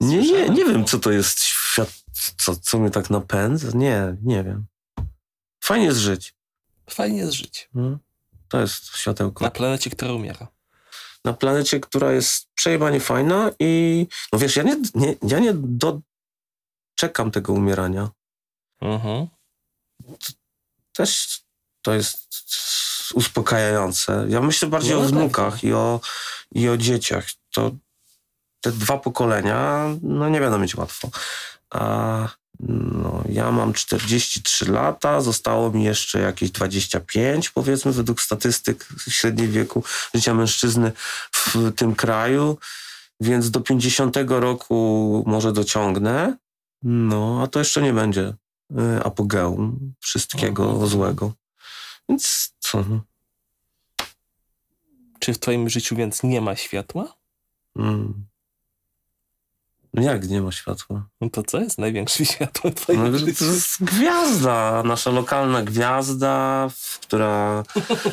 [0.00, 1.92] Nie, nie, nie wiem, co to jest świat,
[2.36, 3.68] co, co mnie tak napędza.
[3.74, 4.66] Nie, nie wiem.
[5.64, 6.34] Fajnie jest żyć.
[6.90, 7.68] Fajnie jest żyć.
[7.74, 7.98] No,
[8.48, 9.44] to jest światełko.
[9.44, 10.48] Na planecie, która umiera.
[11.24, 17.30] Na planecie, która jest przejebanie fajna i no wiesz, ja nie, nie, ja nie doczekam
[17.30, 18.10] tego umierania.
[18.80, 19.26] Mhm.
[20.92, 21.40] Też
[21.82, 22.28] to jest
[23.14, 24.26] uspokajające.
[24.28, 26.00] Ja myślę bardziej No o na wnukach i o,
[26.52, 27.24] i o dzieciach.
[27.54, 27.70] To
[28.60, 31.10] te dwa pokolenia, no nie będą mieć łatwo.
[31.70, 32.28] A
[32.68, 39.84] no, ja mam 43 lata, zostało mi jeszcze jakieś 25, powiedzmy, według statystyk średniej wieku
[40.14, 40.92] życia mężczyzny
[41.32, 42.58] w tym kraju,
[43.20, 46.36] więc do 50 roku może dociągnę.
[46.82, 48.34] No, a to jeszcze nie będzie
[48.70, 50.86] y, apogeum wszystkiego Mhm.
[50.86, 51.32] złego.
[52.08, 52.84] Więc co?
[52.88, 53.00] no?
[55.18, 57.16] Czy w twoim życiu więc nie ma światła?
[57.76, 58.31] Mm.
[59.94, 61.08] No jak nie ma światła?
[61.20, 66.68] No to co jest największym światłem twoim No, to jest gwiazda, nasza lokalna gwiazda,
[67.02, 67.62] która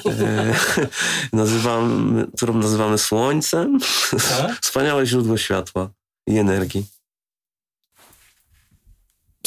[0.06, 0.54] e,
[1.34, 3.80] nazywam, którą nazywamy Słońcem.
[4.12, 4.60] Tak?
[4.62, 5.90] Wspaniałe źródło światła
[6.28, 6.86] i energii.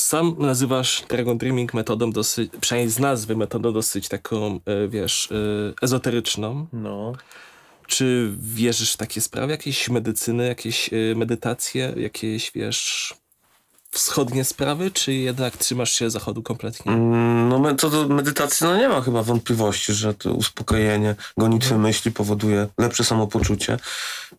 [0.00, 5.34] Sam nazywasz Dragon Dreaming metodą dosyć, przynajmniej z nazwy metodą dosyć taką, e, wiesz, e,
[5.82, 6.66] ezoteryczną.
[6.72, 7.12] No.
[7.96, 9.52] Czy wierzysz w takie sprawy?
[9.52, 13.14] Jakieś medycyny, jakieś e, medytacje, jakieś, wiesz,
[13.90, 14.90] wschodnie sprawy?
[14.90, 16.92] Czy jednak trzymasz się zachodu kompletnie?
[16.92, 22.68] Mm, No metoda medytacji, no nie ma chyba wątpliwości, że to uspokojenie, gonitwy myśli powoduje
[22.78, 23.76] lepsze samopoczucie.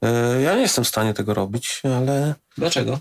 [0.01, 2.99] E, Ja nie jestem w stanie tego robić, ale Dlaczego?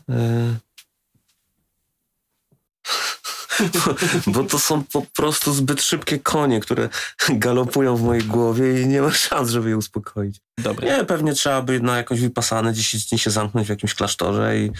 [4.27, 6.89] Bo to są po prostu zbyt szybkie konie, które
[7.29, 10.41] galopują w mojej głowie i nie ma szans, żeby je uspokoić.
[10.59, 10.87] Dobra.
[10.87, 14.71] Nie, pewnie trzeba by na jakąś wypasanę 10 dni się zamknąć w jakimś klasztorze i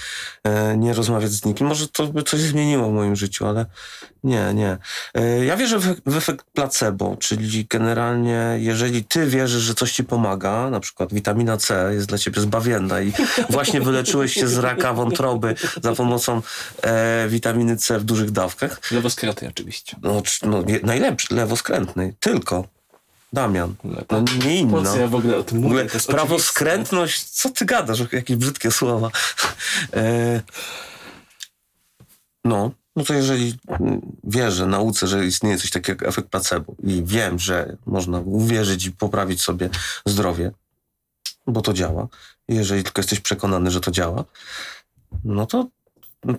[0.45, 1.67] e, nie rozmawiać z nikim.
[1.67, 3.67] Może to by coś zmieniło w moim życiu, ale
[4.25, 4.79] nie, nie.
[5.15, 10.05] E, ja wierzę w, w efekt placebo, czyli generalnie jeżeli ty wierzysz, że coś ci
[10.05, 13.13] pomaga, na przykład witamina C jest dla ciebie zbawienna i
[13.51, 16.43] właśnie wyleczyłeś się z raka wątroby za pomocą
[16.83, 19.97] e, witaminy C w dużych dawkach, Lewoskraty oczywiście.
[20.03, 22.82] no, no najlepszy, lewoskrętny, tylko.
[23.33, 23.75] Damian.
[24.11, 24.79] No nie inna.
[24.79, 25.87] Po co ja w ogóle o tym W mówię?
[25.95, 28.13] jest prawoskrętność, co ty gadasz?
[28.13, 29.11] Jakieś brzydkie słowa.
[29.95, 30.43] E,
[32.45, 33.55] no, no to jeżeli
[34.25, 38.93] wierzę nauce, że istnieje coś takiego jak efekt placebo i wiem, że można uwierzyć i
[38.93, 39.71] poprawić sobie
[40.07, 40.51] zdrowie,
[41.47, 42.09] bo to działa.
[42.49, 44.25] Jeżeli tylko jesteś przekonany, że to działa,
[45.25, 45.69] no to no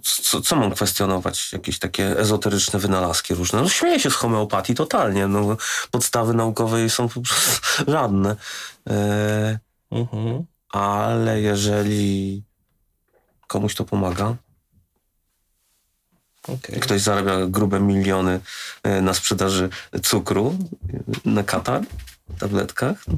[0.01, 1.53] co, co mam kwestionować?
[1.53, 3.61] Jakieś takie ezoteryczne wynalazki różne.
[3.61, 5.27] No śmieję się z homeopatii totalnie.
[5.27, 5.57] No,
[5.91, 7.51] podstawy naukowe jej są po prostu
[7.91, 8.35] żadne.
[8.89, 9.59] E,
[9.91, 10.45] Mhm.
[10.69, 12.43] ale jeżeli
[13.47, 14.35] komuś to pomaga,
[16.47, 16.79] Okej.
[16.79, 18.39] ktoś zarabia grube miliony
[18.83, 19.69] e, na sprzedaży
[20.03, 20.57] cukru
[21.25, 21.81] e, na katar,
[22.39, 23.17] tabletkach, no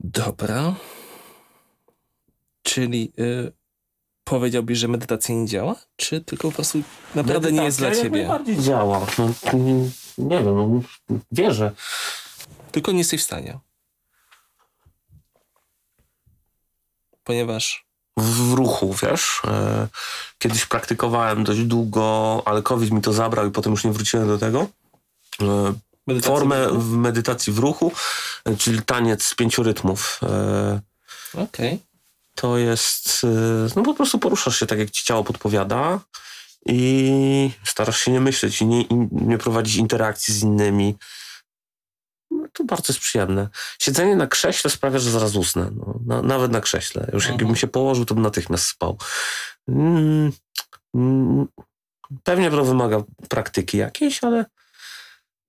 [0.00, 0.74] Dobra.
[2.74, 3.52] Czyli y,
[4.24, 5.76] powiedziałbyś, że medytacja nie działa?
[5.96, 6.82] Czy tylko po prostu
[7.14, 8.18] naprawdę nie jest dla Medytacja ciebie?
[8.28, 9.06] najbardziej działa.
[9.18, 9.28] No,
[10.18, 10.80] nie wiem, no,
[11.32, 11.72] wierzę.
[12.72, 13.58] Tylko nie jesteś w stanie.
[17.24, 19.42] Ponieważ w ruchu, wiesz.
[19.46, 19.88] E,
[20.38, 24.38] kiedyś praktykowałem dość długo, ale COVID mi to zabrał i potem już nie wróciłem do
[24.38, 24.66] tego.
[25.42, 25.74] E,
[26.06, 27.92] medytacja formę w- medytacji w ruchu,
[28.44, 30.20] e, czyli taniec z pięciu rytmów.
[31.34, 31.80] Okej.
[32.34, 36.00] To jest, e, no po prostu poruszasz się tak, jak ci ciało podpowiada
[36.66, 40.96] i starasz się nie myśleć i nie, i nie prowadzić interakcji z innymi.
[42.30, 43.48] No, to bardzo jest przyjemne.
[43.78, 45.70] Siedzenie na krześle sprawia, że zaraz usnę.
[45.76, 47.10] No, na, nawet na krześle.
[47.12, 47.40] Już Mhm.
[47.40, 48.98] jakbym się położył, to bym natychmiast spał.
[49.68, 50.32] Mm,
[50.94, 51.46] mm,
[52.22, 54.44] pewnie to wymaga praktyki jakiejś, ale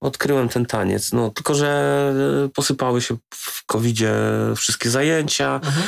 [0.02, 1.14] odkryłem ten taniec.
[1.14, 2.14] No, tylko, że
[2.54, 3.98] posypały się w covid
[4.56, 5.56] wszystkie zajęcia.
[5.56, 5.88] Mhm.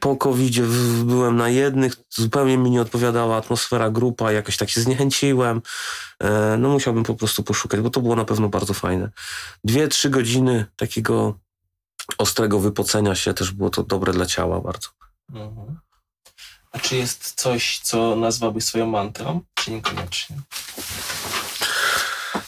[0.00, 0.60] Po covid
[1.04, 5.62] byłem na jednych, zupełnie mi nie odpowiadała atmosfera, grupa, jakoś tak się zniechęciłem.
[6.22, 9.10] E, No musiałbym po prostu poszukać, bo to było na pewno bardzo fajne.
[9.64, 11.38] Dwie, trzy godziny takiego
[12.18, 14.88] ostrego wypocenia się też było to dobre dla ciała bardzo.
[15.32, 15.80] Mhm.
[16.72, 20.36] A czy jest coś, co nazwałbyś swoją mantrą, czy niekoniecznie?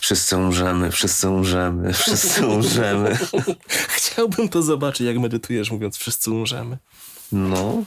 [0.01, 3.19] Wszyscy umrzemy, wszyscy umrzemy, wszyscy umrzemy.
[3.97, 6.79] Chciałbym to zobaczyć, jak medytujesz, mówiąc wszyscy umrzemy.
[7.33, 7.85] No.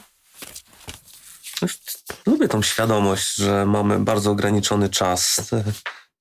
[2.26, 5.40] Lubię tą świadomość, że mamy bardzo ograniczony czas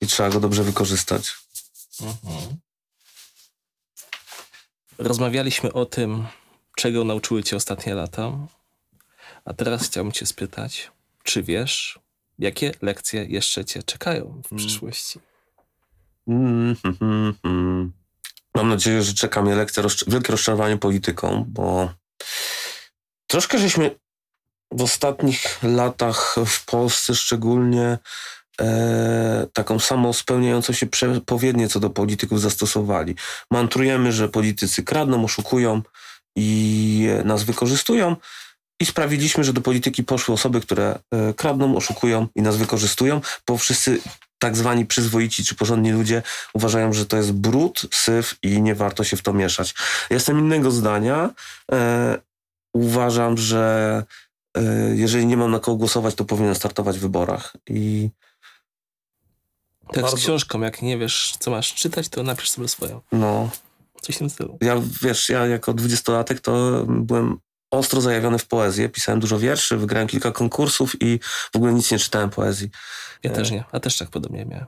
[0.01, 1.33] i trzeba go dobrze wykorzystać.
[2.01, 2.57] Mhm.
[4.97, 6.27] Rozmawialiśmy o tym,
[6.77, 8.31] czego nauczyły cię ostatnie lata.
[9.45, 10.91] A teraz chciałbym cię spytać,
[11.23, 11.99] czy wiesz,
[12.39, 14.65] jakie lekcje jeszcze cię czekają w Mm.
[14.65, 15.19] przyszłości?
[16.27, 17.93] Mm, mm, mm, mm.
[18.55, 21.93] Mam nadzieję, że czeka mnie lekcja, rozcz- wielkie rozczarowanie polityką, bo
[23.31, 23.95] troszkę żeśmy
[24.71, 27.97] w ostatnich latach w Polsce szczególnie
[28.61, 33.15] e, taką samą spełniającą się przepowiednię co do polityków zastosowali.
[33.51, 35.81] Mantrujemy, że politycy kradną, oszukują
[36.35, 38.15] i nas wykorzystują
[38.81, 43.57] i sprawiliśmy, że do polityki poszły osoby, które e, kradną, oszukują i nas wykorzystują, bo
[43.57, 44.01] wszyscy
[44.39, 46.23] tak zwani przyzwoici czy porządni ludzie
[46.53, 49.75] uważają, że to jest brud, syf i nie warto się w to mieszać.
[50.09, 51.29] Jestem innego zdania.
[52.73, 54.03] Uważam, że
[54.57, 54.61] e,
[54.95, 57.53] jeżeli nie mam na kogo głosować, to powinien startować w wyborach.
[57.69, 58.09] I
[59.93, 63.01] Tak Bardzo- z książką, jak nie wiesz, co masz czytać, to napisz sobie swoją.
[63.11, 63.49] no,
[64.01, 64.57] Coś w tym stylu.
[64.61, 67.37] ja wiesz, ja jako dwudziestolatek to byłem
[67.71, 68.89] ostro zajawiony w poezję.
[68.89, 71.19] Pisałem dużo wierszy, wygrałem kilka konkursów i
[71.53, 72.69] w ogóle nic nie czytałem poezji.
[73.23, 73.33] Ja E.
[73.35, 74.65] też nie, a też tak podobnie miałem.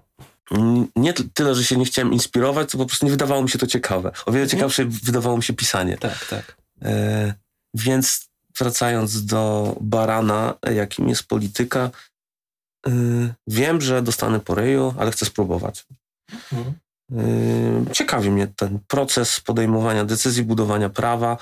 [0.95, 3.68] Nie tyle, że się nie chciałem inspirować, to po prostu nie wydawało mi się to
[3.68, 4.12] ciekawe.
[4.26, 4.49] O wiele Mhm.
[4.49, 5.97] ciekawsze wydawało mi się pisanie.
[5.97, 6.58] Tak, tak.
[6.82, 7.34] E,
[7.74, 11.91] więc wracając do barana, jakim jest polityka,
[12.88, 12.91] e,
[13.47, 15.86] wiem, że dostanę po ryju, ale chcę spróbować.
[16.32, 16.74] Mhm.
[17.11, 21.38] E, ciekawi mnie ten proces podejmowania decyzji, budowania prawa.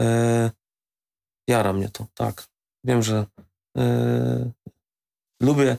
[0.00, 0.50] E,
[1.48, 2.46] jara mnie to, tak.
[2.84, 3.26] Wiem, że
[3.78, 4.50] e,
[5.42, 5.76] lubię,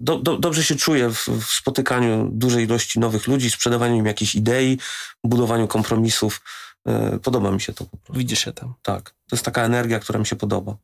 [0.00, 4.34] do, do, dobrze się czuję w, w spotykaniu dużej ilości nowych ludzi, sprzedawaniu im jakiejś
[4.34, 4.78] idei,
[5.24, 6.40] budowaniu kompromisów.
[6.86, 8.18] E, podoba mi się to po prostu.
[8.18, 8.74] Widzisz się tam.
[8.82, 10.76] Tak, to jest taka energia, która mi się podoba.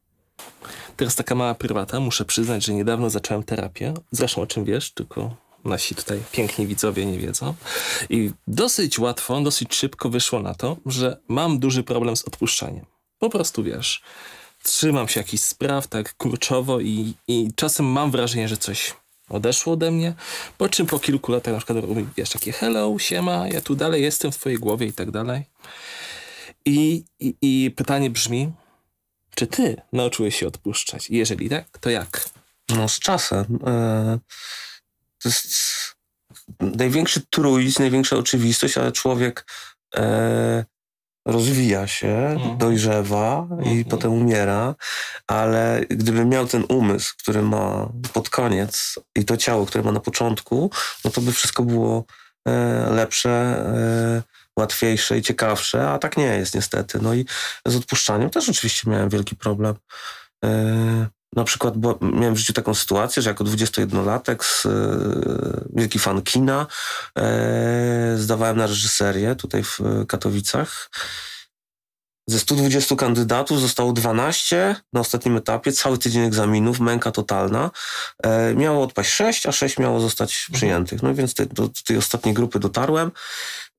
[0.97, 2.01] Teraz taka mała prywata.
[2.01, 3.95] Muszę przyznać, że niedawno zacząłem terapię.
[4.11, 7.55] Zresztą o czym wiesz, tylko nasi tutaj piękni widzowie nie wiedzą.
[8.11, 12.87] I dosyć łatwo, dosyć szybko wyszło na to, że mam duży problem z odpuszczaniem.
[13.19, 14.03] Po prostu wiesz,
[14.63, 18.95] trzymam się jakichś spraw tak kurczowo i, i czasem mam wrażenie, że coś
[19.29, 20.15] odeszło ode mnie,
[20.59, 21.85] po czym po kilku latach na przykład
[22.17, 25.45] wiesz, takie hello, siema, ja tu dalej jestem w twojej głowie i tak dalej.
[26.67, 28.53] I, i, pytanie brzmi,
[29.35, 31.11] czy ty nauczyłeś się odpuszczać?
[31.11, 32.31] I jeżeli tak, to jak?
[32.69, 33.59] No z czasem.
[33.67, 34.19] E,
[35.23, 35.47] to jest
[36.61, 39.47] największy truizm, największa oczywistość, ale człowiek
[39.97, 40.65] e,
[41.27, 42.59] rozwija się, Mhm.
[42.59, 43.85] dojrzewa i Mhm.
[43.85, 44.75] potem umiera,
[45.27, 50.01] ale gdybym miał ten umysł, który ma pod koniec i to ciało, które ma na
[50.01, 50.71] początku,
[51.05, 52.05] no to by wszystko było
[52.49, 54.23] e, lepsze, e,
[54.59, 56.99] łatwiejsze i ciekawsze, a tak nie jest niestety.
[57.03, 57.25] No i
[57.67, 59.75] z odpuszczaniem też oczywiście miałem wielki problem.
[61.37, 64.71] Na przykład bo miałem w życiu taką sytuację, że jako 21-latek, z, e,
[65.73, 66.67] wielki fan kina,
[67.19, 70.91] e, zdawałem na reżyserię tutaj w Katowicach.
[72.29, 77.71] Ze 120 kandydatów zostało 12 na ostatnim etapie, cały tydzień egzaminów, męka totalna.
[78.23, 81.03] E, miało odpaść 6, a 6 miało zostać przyjętych.
[81.03, 83.11] No więc te, do, do tej ostatniej grupy dotarłem.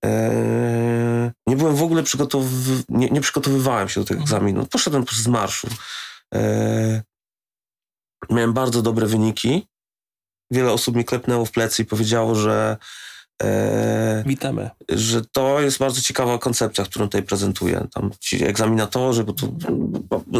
[0.05, 4.69] E, nie byłem w ogóle przygotowywany, nie, nie przygotowywałem się do tych egzaminów.
[4.69, 5.67] Poszedłem po z marszu.
[6.35, 7.03] E,
[8.29, 9.67] miałem bardzo dobre wyniki.
[10.51, 12.77] Wiele osób mi klepnęło w plecy i powiedziało, że
[13.43, 14.69] E, Witamy.
[14.89, 17.87] Że to jest bardzo ciekawa koncepcja, którą tutaj prezentuję.
[17.93, 19.47] Tam ci egzaminatorzy, bo to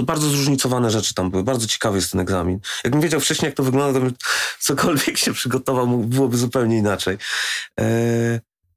[0.03, 1.43] bardzo zróżnicowane rzeczy tam były.
[1.43, 2.59] Bardzo ciekawy jest ten egzamin.
[2.83, 4.13] Jakbym wiedział wcześniej, jak to wygląda, to bym
[4.59, 7.17] cokolwiek się przygotował, byłoby zupełnie inaczej.
[7.79, 7.85] E,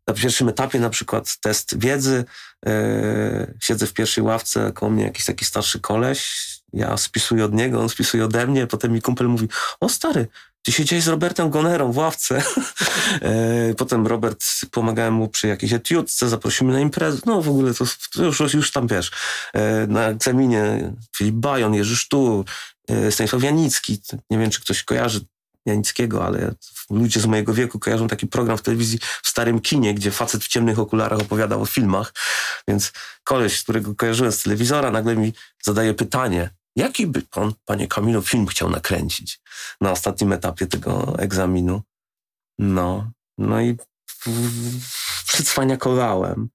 [0.06, 2.24] na pierwszym etapie na przykład test wiedzy.
[2.66, 6.48] E, siedzę w pierwszej ławce, koło mnie jakiś taki starszy koleś.
[6.72, 8.66] Ja spisuję od niego, on spisuje ode mnie.
[8.66, 9.48] Potem mi kumpel mówi,
[9.80, 10.26] o stary,
[10.62, 12.42] ty siedziałeś z Robertem Gonerą w ławce.
[13.22, 17.18] E, potem Robert, pomagałem mu przy jakiejś etiudce, zaprosimy na imprezę.
[17.26, 19.10] No w ogóle to, to już, już tam wiesz.
[19.54, 22.44] E, na egzaminie Filip Bajon, Jerzy Sztur,
[22.88, 24.00] e, Stanisław Janicki.
[24.30, 25.20] Nie wiem, czy ktoś kojarzy
[25.66, 26.54] Janickiego, ale
[26.90, 30.48] ludzie z mojego wieku kojarzą taki program w telewizji w starym kinie, gdzie facet w
[30.48, 32.14] ciemnych okularach opowiadał o filmach.
[32.68, 32.92] Więc
[33.24, 38.46] koleś, którego kojarzyłem z telewizora, nagle mi zadaje pytanie, jaki by pan, panie Kamilu, film
[38.46, 39.40] chciał nakręcić
[39.80, 41.82] na ostatnim etapie tego egzaminu?
[42.58, 43.76] No, no i
[45.26, 46.48] przycwaniakowałem.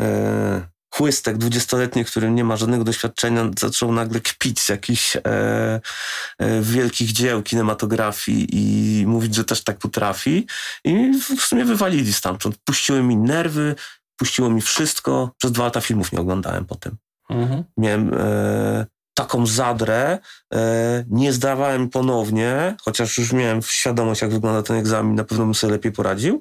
[0.00, 6.62] E, chłystek dwudziestoletni, który nie ma żadnego doświadczenia, zaczął nagle kpić z jakichś e, e,
[6.62, 10.46] wielkich dzieł kinematografii i mówić, że też tak potrafi.
[10.84, 12.56] I w sumie wywalili stamtąd.
[12.64, 13.74] Puściły mi nerwy,
[14.16, 15.30] puściło mi wszystko.
[15.38, 16.96] Przez dwa lata filmów nie oglądałem potem.
[17.30, 17.64] Mhm.
[17.76, 20.18] Miałem e, taką zadrę,
[20.54, 25.54] e, nie zdawałem ponownie, chociaż już miałem świadomość, jak wygląda ten egzamin, na pewno bym
[25.54, 26.40] sobie lepiej poradził,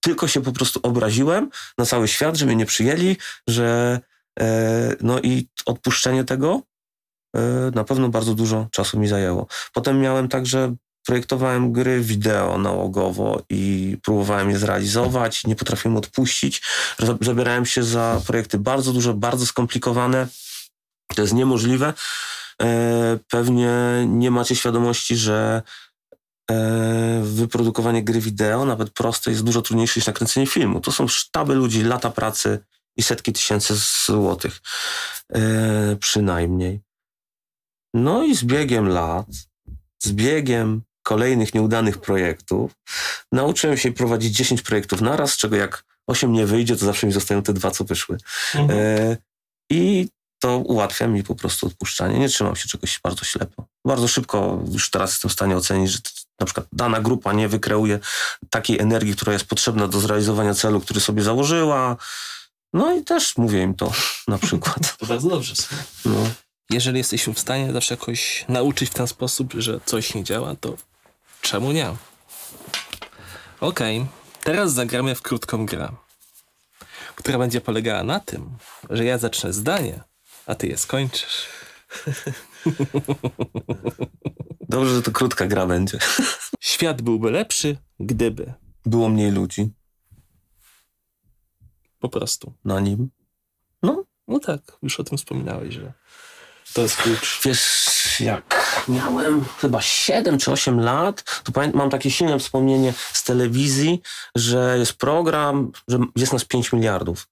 [0.00, 3.16] tylko się po prostu obraziłem na cały świat, że mnie nie przyjęli,
[3.46, 4.00] że
[4.40, 6.62] e, no i odpuszczenie tego
[7.36, 7.40] e,
[7.74, 9.46] na pewno bardzo dużo czasu mi zajęło.
[9.72, 10.74] Potem miałem także
[11.06, 16.62] projektowałem gry wideo nałogowo i próbowałem je zrealizować, nie potrafiłem odpuścić.
[17.20, 20.26] Zabierałem się za projekty bardzo duże, bardzo skomplikowane,
[21.14, 21.94] to jest niemożliwe.
[22.62, 25.62] E, pewnie nie macie świadomości, że
[26.50, 30.80] e, wyprodukowanie gry wideo, nawet proste, jest dużo trudniejsze niż nakręcenie filmu.
[30.80, 32.58] To są sztaby ludzi, lata pracy
[32.96, 33.74] i setki tysięcy
[34.06, 34.60] złotych.
[35.34, 36.80] E, przynajmniej.
[37.94, 39.26] No i z biegiem lat,
[40.02, 42.72] z biegiem kolejnych nieudanych projektów,
[43.32, 47.12] nauczyłem się prowadzić 10 projektów naraz, z czego jak 8 nie wyjdzie, to zawsze mi
[47.12, 48.18] zostają te dwa, co wyszły.
[48.54, 49.16] Mhm.
[49.70, 50.08] I
[50.40, 52.18] to ułatwia mi po prostu odpuszczanie.
[52.18, 53.66] Nie trzymam się czegoś bardzo ślepo.
[53.84, 55.98] Bardzo szybko już teraz jestem w stanie ocenić, że
[56.40, 57.98] na przykład dana grupa nie wykreuje
[58.50, 61.96] takiej energii, która jest potrzebna do zrealizowania celu, który sobie założyła.
[62.72, 63.92] No i też mówię im to
[64.28, 64.96] na przykład.
[64.98, 65.54] To bardzo dobrze.
[66.04, 66.26] No.
[66.70, 70.76] Jeżeli jesteśmy w stanie zawsze jakoś nauczyć w ten sposób, że coś nie działa, to
[71.40, 71.94] czemu nie?
[73.60, 74.10] Okej, okay.
[74.44, 75.88] teraz zagramy w krótką grę,
[77.16, 78.50] która będzie polegała na tym,
[78.90, 80.00] że ja zacznę zdanie,
[80.50, 81.46] a ty je skończysz.
[84.68, 85.98] Dobrze, że to krótka gra będzie.
[86.60, 88.52] Świat byłby lepszy, gdyby.
[88.86, 89.70] Było mniej ludzi.
[91.98, 92.52] Po prostu.
[92.64, 93.10] Na nim?
[93.82, 95.92] No, no tak, już o tym wspominałeś, że
[96.74, 97.40] to jest klucz.
[97.44, 103.24] Wiesz, jak miałem chyba 7 czy 8 lat, to pamiętam, mam takie silne wspomnienie z
[103.24, 104.02] telewizji,
[104.34, 107.28] że jest program, że jest nas 5 miliardów.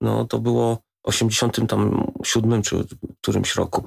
[0.00, 2.84] No, to było 87 czy
[3.20, 3.84] którymś roku.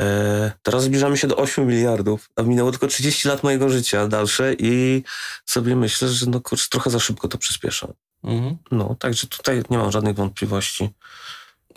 [0.00, 4.54] E, teraz zbliżamy się do 8 miliardów, a minęło tylko 30 lat mojego życia dalsze
[4.58, 5.02] i
[5.44, 7.88] sobie myślę, że no kurczę, trochę za szybko to przyspiesza.
[8.24, 8.56] Mhm.
[8.70, 10.90] No, także tutaj nie mam żadnych wątpliwości.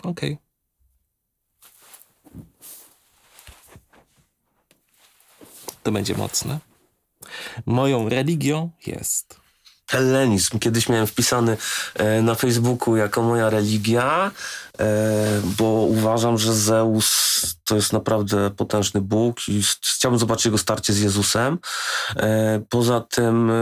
[0.02, 0.32] Okej.
[0.32, 0.44] Okay.
[5.82, 6.58] To będzie mocne.
[7.66, 9.43] Moją religią jest
[9.94, 10.58] hellenizm.
[10.58, 11.56] Kiedyś miałem wpisany
[11.94, 14.30] e, na Facebooku jako moja religia,
[14.78, 14.86] e,
[15.58, 17.34] bo uważam, że Zeus
[17.64, 21.58] to jest naprawdę potężny Bóg i chciałbym zobaczyć jego starcie z Jezusem.
[22.16, 23.52] E, poza tym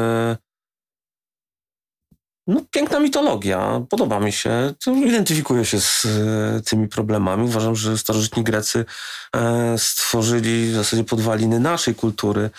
[2.47, 4.75] no, piękna mitologia, podoba mi się.
[4.87, 6.07] Identyfikuję się z
[6.69, 7.45] tymi problemami.
[7.45, 8.85] Uważam, że starożytni Grecy
[9.77, 12.51] stworzyli w zasadzie podwaliny naszej kultury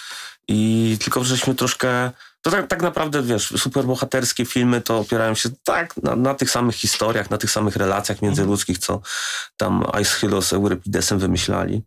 [0.48, 2.12] i tylko żeśmy troszkę
[2.44, 6.76] to tak, tak naprawdę, wiesz, superbohaterskie filmy to opierają się tak na, na tych samych
[6.76, 9.02] historiach, na tych samych relacjach międzyludzkich, co
[9.58, 11.84] tam Aeschylus z Euripidesem wymyślali.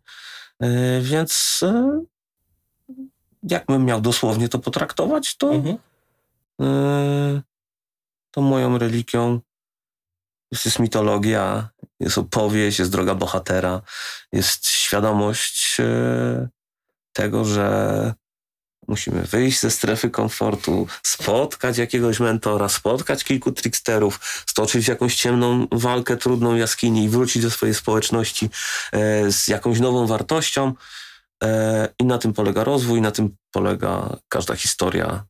[0.59, 2.95] Yy, więc yy,
[3.43, 5.77] jakbym miał dosłownie to potraktować, to, mhm.
[6.59, 7.41] yy,
[8.31, 9.39] to moją religią
[10.51, 13.81] jest, jest mitologia, jest opowieść, jest droga bohatera,
[14.31, 15.77] jest świadomość
[17.13, 18.13] tego, że
[18.87, 26.17] Musimy wyjść ze strefy komfortu, spotkać jakiegoś mentora, spotkać kilku tricksterów, stoczyć jakąś ciemną walkę,
[26.17, 28.49] trudną jaskini i wrócić do swojej społeczności
[28.91, 30.73] e, z jakąś nową wartością.
[31.43, 35.23] E, I na tym polega rozwój, na tym polega każda historia,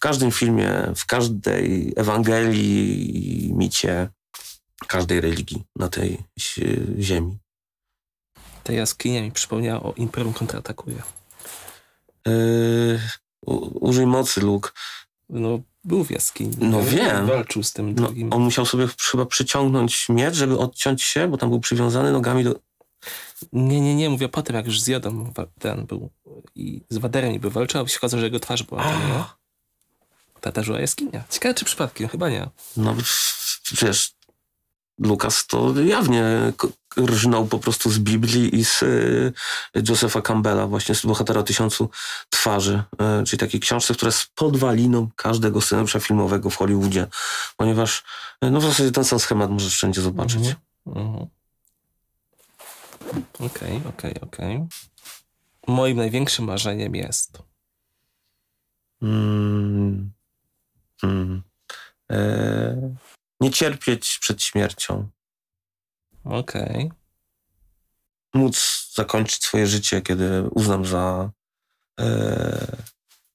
[0.00, 4.08] każdym filmie, w każdej Ewangelii micie
[4.86, 6.18] każdej religii na tej
[6.98, 7.38] ziemi.
[8.64, 11.02] Ta jaskinia mi przypomniała o Imperium kontratakuje.
[12.26, 13.00] Yy,
[13.80, 14.70] użyj mocy, Luke.
[15.28, 16.56] No, był w jaskini.
[16.58, 17.26] No wiem.
[17.26, 18.32] Walczył z tym no, drugim.
[18.32, 22.54] On musiał sobie chyba przyciągnąć miecz, żeby odciąć się, bo tam był przywiązany nogami do...
[23.52, 26.10] Nie, nie, nie, mówię potem, jak już zjadł ten był
[26.54, 29.24] i z Waderem niby walczył, a się okazało, że jego twarz była tam, nie?
[30.40, 31.24] Ta też była jaskinia.
[31.30, 32.08] Ciekawe, czy przypadkiem?
[32.08, 32.48] Chyba nie.
[32.76, 32.96] No,
[33.82, 34.14] wiesz,
[34.98, 36.52] Lukas to jawnie
[36.96, 39.32] rżnął po prostu z Biblii i z y,
[39.88, 41.90] Josepha Campbella, właśnie z Bohatera Tysiącu
[42.30, 42.82] Twarzy,
[43.20, 47.06] y, czyli takiej książce, która jest podwaliną każdego scenariusza filmowego w Hollywoodzie,
[47.56, 48.04] ponieważ
[48.44, 50.54] y, no w zasadzie ten sam schemat możesz wszędzie zobaczyć.
[50.86, 51.26] Mhm.
[53.38, 54.66] Okej, okej, okej.
[55.66, 57.42] Moim największym marzeniem jest...
[59.02, 60.10] Mm.
[61.02, 61.42] Mm.
[62.10, 62.96] E
[63.40, 65.08] nie cierpieć przed śmiercią.
[66.24, 66.86] Okej.
[66.86, 66.90] Okay.
[68.34, 71.30] Móc zakończyć swoje życie, kiedy uznam za,
[72.00, 72.76] e,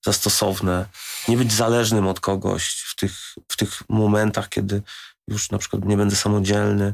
[0.06, 0.86] za stosowne.
[1.28, 4.82] Nie być zależnym od kogoś w tych, w tych momentach, kiedy
[5.28, 6.94] już na przykład nie będę samodzielny.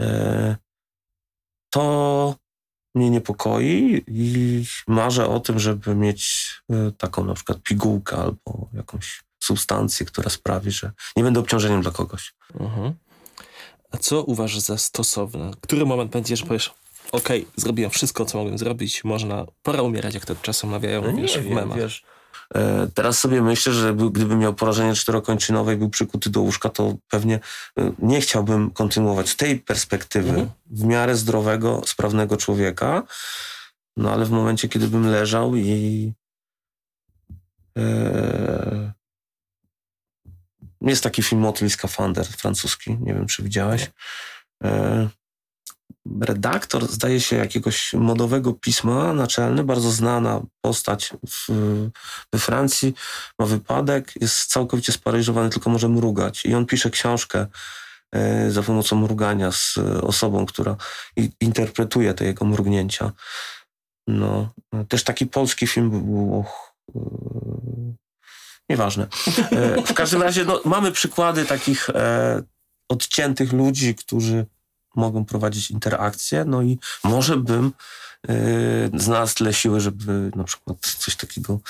[0.00, 0.56] E,
[1.70, 2.36] to
[2.94, 9.24] mnie niepokoi i marzę o tym, żeby mieć e, taką na przykład pigułkę albo jakąś
[9.42, 12.34] substancję, która sprawi, że nie będę obciążeniem dla kogoś.
[12.60, 12.94] Mhm.
[13.92, 15.50] A co uważasz za stosowne?
[15.60, 16.74] Który moment będzie, że powiesz,
[17.12, 21.38] okej, zrobiłem wszystko, co mogłem zrobić, można, pora umierać, jak to czasem mawiają, no wiesz,
[21.38, 21.78] w memach.
[21.78, 22.04] Wiesz.
[22.54, 26.96] E, teraz sobie myślę, że gdybym miał porażenie czterokończynowe i był przykuty do łóżka, to
[27.08, 27.40] pewnie
[27.78, 30.50] e, nie chciałbym kontynuować z tej perspektywy mhm.
[30.66, 33.02] w miarę zdrowego, sprawnego człowieka.
[33.96, 36.12] No ale w momencie, kiedy bym leżał i
[37.78, 38.92] e,
[40.90, 43.90] jest taki film Motyl Skafander francuski, nie wiem czy widziałeś.
[44.64, 45.08] E,
[46.20, 51.48] redaktor, zdaje się, jakiegoś modowego pisma naczelny, bardzo znana postać w,
[52.32, 52.94] we Francji,
[53.38, 56.44] ma wypadek, jest całkowicie sparyżowany, tylko może mrugać.
[56.44, 57.46] I on pisze książkę
[58.12, 60.76] e, za pomocą mrugania z osobą, która
[61.40, 63.12] interpretuje te jego mrugnięcia.
[64.06, 64.52] No,
[64.88, 66.44] też taki polski film był
[68.68, 69.06] Nieważne.
[69.50, 72.42] E, w każdym razie no, mamy przykłady takich e,
[72.88, 74.46] odciętych ludzi, którzy
[74.96, 77.72] mogą prowadzić interakcje, no i może bym
[78.28, 78.34] e,
[78.94, 81.60] znalazł tyle siły, żeby na przykład coś takiego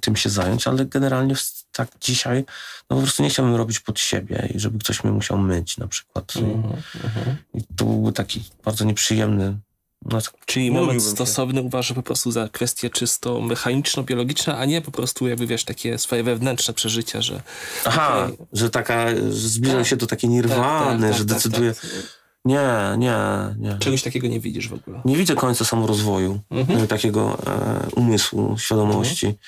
[0.00, 1.34] tym się zająć, ale generalnie
[1.72, 2.44] tak dzisiaj
[2.90, 5.86] no po prostu nie chciałbym robić pod siebie i żeby ktoś mnie musiał myć na
[5.86, 6.36] przykład.
[6.36, 7.34] Mm -hmm.
[7.54, 9.58] I to byłby taki bardzo nieprzyjemny
[10.04, 15.28] no, Czyli moment stosowny uważa po prostu za kwestie czysto mechaniczno-biologiczne, a nie po prostu
[15.28, 17.42] jakby wiesz, takie swoje wewnętrzne przeżycia, że...
[17.84, 18.46] Aha, okay.
[18.52, 19.86] że taka, że zbliżam tak.
[19.86, 21.74] się do takiej nirwany, tak, tak, że tak, decyduje...
[21.74, 22.20] Tak.
[22.44, 23.16] Nie, nie,
[23.58, 23.78] nie.
[23.78, 25.00] Czegoś takiego nie widzisz w ogóle.
[25.04, 26.86] Nie widzę końca samorozwoju, mhm.
[26.86, 29.26] takiego e, umysłu, świadomości.
[29.26, 29.38] Mhm.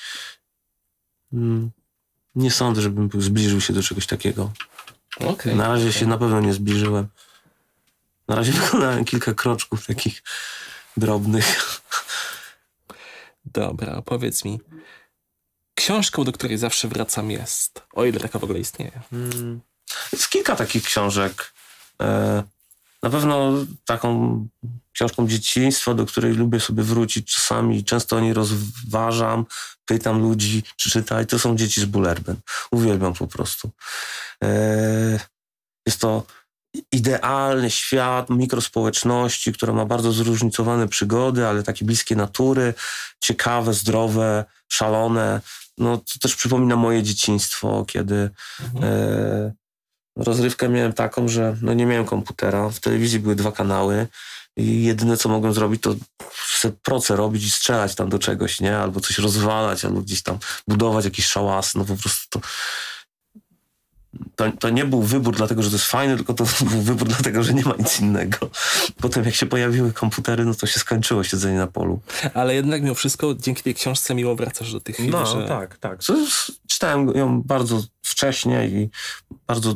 [1.32, 1.70] Mm,
[2.34, 4.50] nie sądzę, żebym zbliżył się do czegoś takiego.
[5.20, 5.92] Okay, na razie okay.
[5.92, 7.06] się na pewno nie zbliżyłem.
[8.32, 10.22] Na razie wykonałem kilka kroczków takich
[10.96, 11.80] drobnych.
[13.44, 14.60] Dobra, powiedz mi.
[15.74, 19.00] Książką, do której zawsze wracam jest, o ile taka w ogóle istnieje.
[19.10, 19.60] Hmm.
[20.12, 21.52] Jest kilka takich książek.
[22.00, 22.42] E,
[23.02, 23.52] na pewno
[23.84, 24.46] taką
[24.92, 27.84] książką dzieciństwa, do której lubię sobie wrócić czasami.
[27.84, 29.46] Często o niej rozważam,
[29.86, 31.26] pytam ludzi, czy czytaj.
[31.26, 32.36] To są dzieci z Bullerben.
[32.70, 33.70] Uwielbiam po prostu.
[34.44, 35.20] E,
[35.86, 36.26] jest to
[36.92, 42.74] idealny świat mikrospołeczności, która ma bardzo zróżnicowane przygody, ale takie bliskie natury,
[43.20, 45.40] ciekawe, zdrowe, szalone.
[45.78, 48.84] No to też przypomina moje dzieciństwo, kiedy mhm.
[48.84, 49.52] e,
[50.16, 54.06] rozrywkę miałem taką, że no nie miałem komputera, w telewizji były dwa kanały
[54.56, 55.94] i jedyne co mogłem zrobić to
[56.34, 58.78] se proce robić i strzelać tam do czegoś, nie?
[58.78, 62.46] Albo coś rozwalać, albo gdzieś tam budować jakiś szałas, no po prostu to
[64.36, 67.42] to, to nie był wybór dlatego, że to jest fajne, tylko to był wybór dlatego,
[67.42, 68.38] że nie ma nic innego.
[69.00, 72.00] Potem jak się pojawiły komputery, no to się skończyło siedzenie na polu.
[72.34, 75.48] Ale jednak mimo wszystko dzięki tej książce miło wracasz do tych chwil, No że...
[75.48, 75.98] tak, tak.
[76.68, 78.90] Czytałem ją bardzo wcześnie i
[79.46, 79.74] bardzo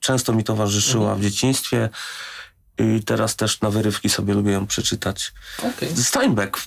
[0.00, 1.20] często mi towarzyszyła mhm.
[1.20, 1.88] w dzieciństwie.
[2.78, 5.32] I teraz też na wyrywki sobie lubię ją przeczytać.
[5.58, 5.96] Okay.
[5.96, 6.64] Steinbeck.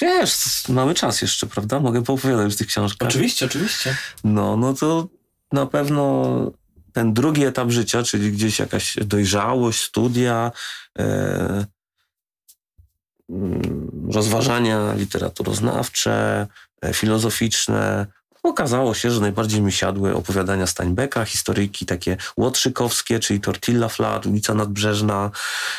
[0.00, 1.80] Wiesz, mamy czas jeszcze, prawda?
[1.80, 3.08] Mogę poopowiadać w tych książkach.
[3.08, 3.96] Oczywiście, oczywiście.
[4.24, 5.08] No, no to
[5.52, 6.26] na pewno
[6.92, 10.52] ten drugi etap życia, czyli gdzieś jakaś dojrzałość, studia,
[10.98, 11.66] e,
[13.30, 16.46] mm, rozważania literaturoznawcze,
[16.82, 18.06] e, filozoficzne,
[18.46, 24.54] Okazało się, że najbardziej mi siadły opowiadania Steinbecka, historyjki takie łotrzykowskie, czyli Tortilla Flat, ulica
[24.54, 25.30] Nadbrzeżna,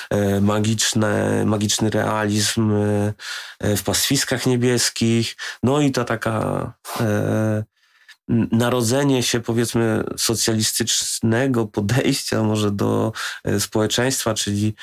[0.10, 2.72] e, magiczne, magiczny realizm
[3.60, 7.64] e, w pastwiskach niebieskich, no i ta taka e,
[8.52, 13.12] narodzenie się powiedzmy socjalistycznego podejścia może do
[13.44, 14.74] e, społeczeństwa, czyli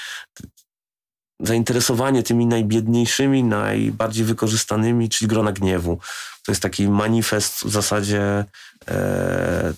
[1.41, 5.99] zainteresowanie tymi najbiedniejszymi, najbardziej wykorzystanymi, czyli grona gniewu.
[6.47, 8.45] To jest taki manifest w zasadzie
[8.89, 9.75] e,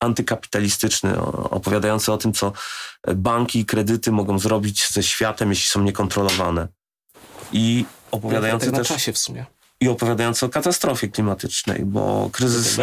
[0.00, 2.52] antykapitalistyczny, opowiadający o tym, co
[3.16, 6.68] banki i kredyty mogą zrobić ze światem, jeśli są niekontrolowane.
[7.52, 8.90] I opowiadający tak też...
[8.90, 9.46] na czasie w sumie
[9.80, 12.76] i opowiadający o katastrofie klimatycznej, bo kryzys,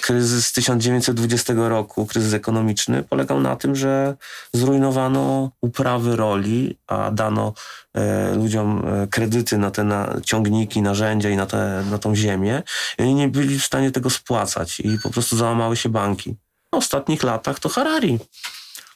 [0.00, 4.16] kryzys 1920 roku, kryzys ekonomiczny polegał na tym, że
[4.52, 7.54] zrujnowano uprawy roli, a dano
[7.94, 12.62] e, ludziom e, kredyty na te na, ciągniki, narzędzia i na, te, na tą ziemię
[12.98, 16.36] i oni nie byli w stanie tego spłacać i po prostu załamały się banki.
[16.74, 18.18] W ostatnich latach to Harari.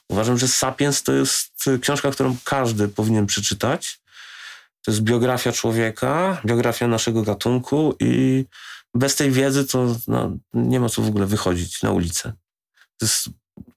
[0.09, 4.02] Uważam, że Sapiens to jest książka, którą każdy powinien przeczytać
[4.85, 8.45] to jest biografia człowieka, biografia naszego gatunku i
[8.93, 12.33] bez tej wiedzy to no, nie ma co w ogóle wychodzić na ulicę.
[12.97, 13.29] To jest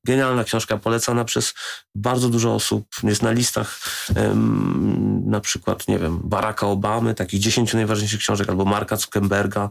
[0.04, 1.54] genialna książka, polecana przez
[1.94, 2.86] bardzo dużo osób.
[3.02, 3.80] Jest na listach
[4.16, 9.68] um, na przykład, nie wiem, Baracka Obamy, takich 10 najważniejszych książek, albo Marka Zuckerberga.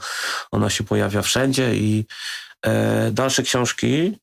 [0.52, 2.06] Ona się pojawia wszędzie i
[2.62, 4.18] e, dalsze książki,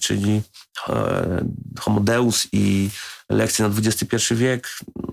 [0.00, 0.42] czyli
[0.88, 1.44] e,
[1.80, 2.90] Homo Deus i
[3.30, 4.68] lekcje na XXI wiek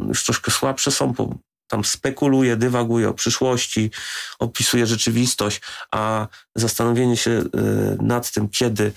[0.07, 1.35] już troszkę słabsze są, bo
[1.67, 3.91] tam spekuluje, dywaguje o przyszłości,
[4.39, 7.43] opisuje rzeczywistość, a zastanowienie się e,
[8.03, 8.91] nad tym, kiedy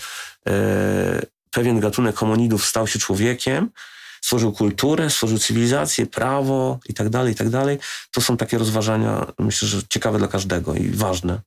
[0.49, 3.70] e, pewien gatunek homonidów stał się człowiekiem,
[4.22, 7.78] stworzył kulturę, stworzył cywilizację, prawo i tak dalej, i tak dalej,
[8.11, 11.40] to są takie rozważania, myślę, że ciekawe dla każdego i ważne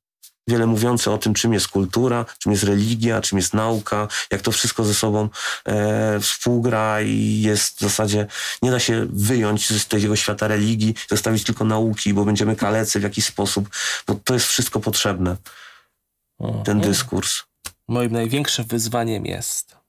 [0.48, 4.52] wiele mówiące o tym, czym jest kultura, czym jest religia, czym jest nauka, jak to
[4.52, 5.30] wszystko ze sobą
[5.66, 8.28] e, współgra i jest w zasadzie,
[8.62, 13.04] nie da się wyjąć z tego świata religii, zostawić tylko nauki, bo będziemy kalecy w
[13.04, 13.70] jakiś sposób,
[14.08, 15.36] bo to jest wszystko potrzebne,
[16.64, 17.44] ten dyskurs.
[17.88, 19.80] Moim największym wyzwaniem jest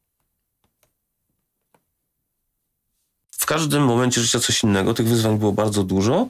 [3.31, 4.95] w każdym momencie życia coś innego.
[4.95, 6.29] Tych wyzwań było bardzo dużo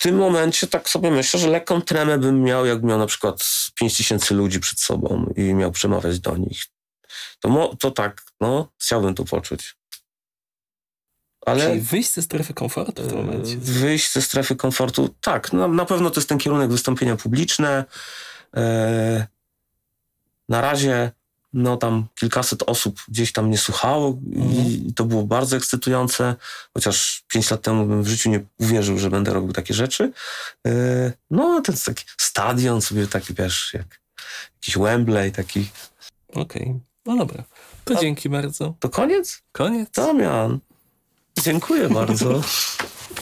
[0.00, 3.44] tym momencie tak sobie myślę, że lekką tremę bym miał, jak miał na przykład
[3.74, 6.62] 5 tysięcy ludzi przed sobą i miał przemawiać do nich.
[7.40, 9.76] To, to tak, no, chciałbym to poczuć.
[11.46, 13.56] Ale Czyli wyjść ze strefy komfortu w tym momencie.
[13.56, 15.52] Wyjść ze strefy komfortu, tak.
[15.52, 17.84] No, na pewno to jest ten kierunek wystąpienia publiczne.
[18.56, 19.26] E,
[20.48, 21.12] na razie
[21.52, 24.66] no tam kilkaset osób gdzieś tam mnie słuchało mhm.
[24.66, 26.36] i to było bardzo ekscytujące,
[26.74, 30.12] chociaż pięć lat temu bym w życiu nie uwierzył, że będę robił takie rzeczy.
[30.66, 34.00] E, no jest taki stadion sobie taki, wiesz, jak
[34.54, 35.68] jakiś Wembley taki.
[36.28, 36.80] Okej, okay.
[37.06, 37.44] no dobra.
[37.84, 38.74] To A, dzięki bardzo.
[38.80, 39.42] To koniec?
[39.52, 39.90] Koniec.
[39.90, 40.58] Damian.
[41.42, 42.40] Dziękuję bardzo.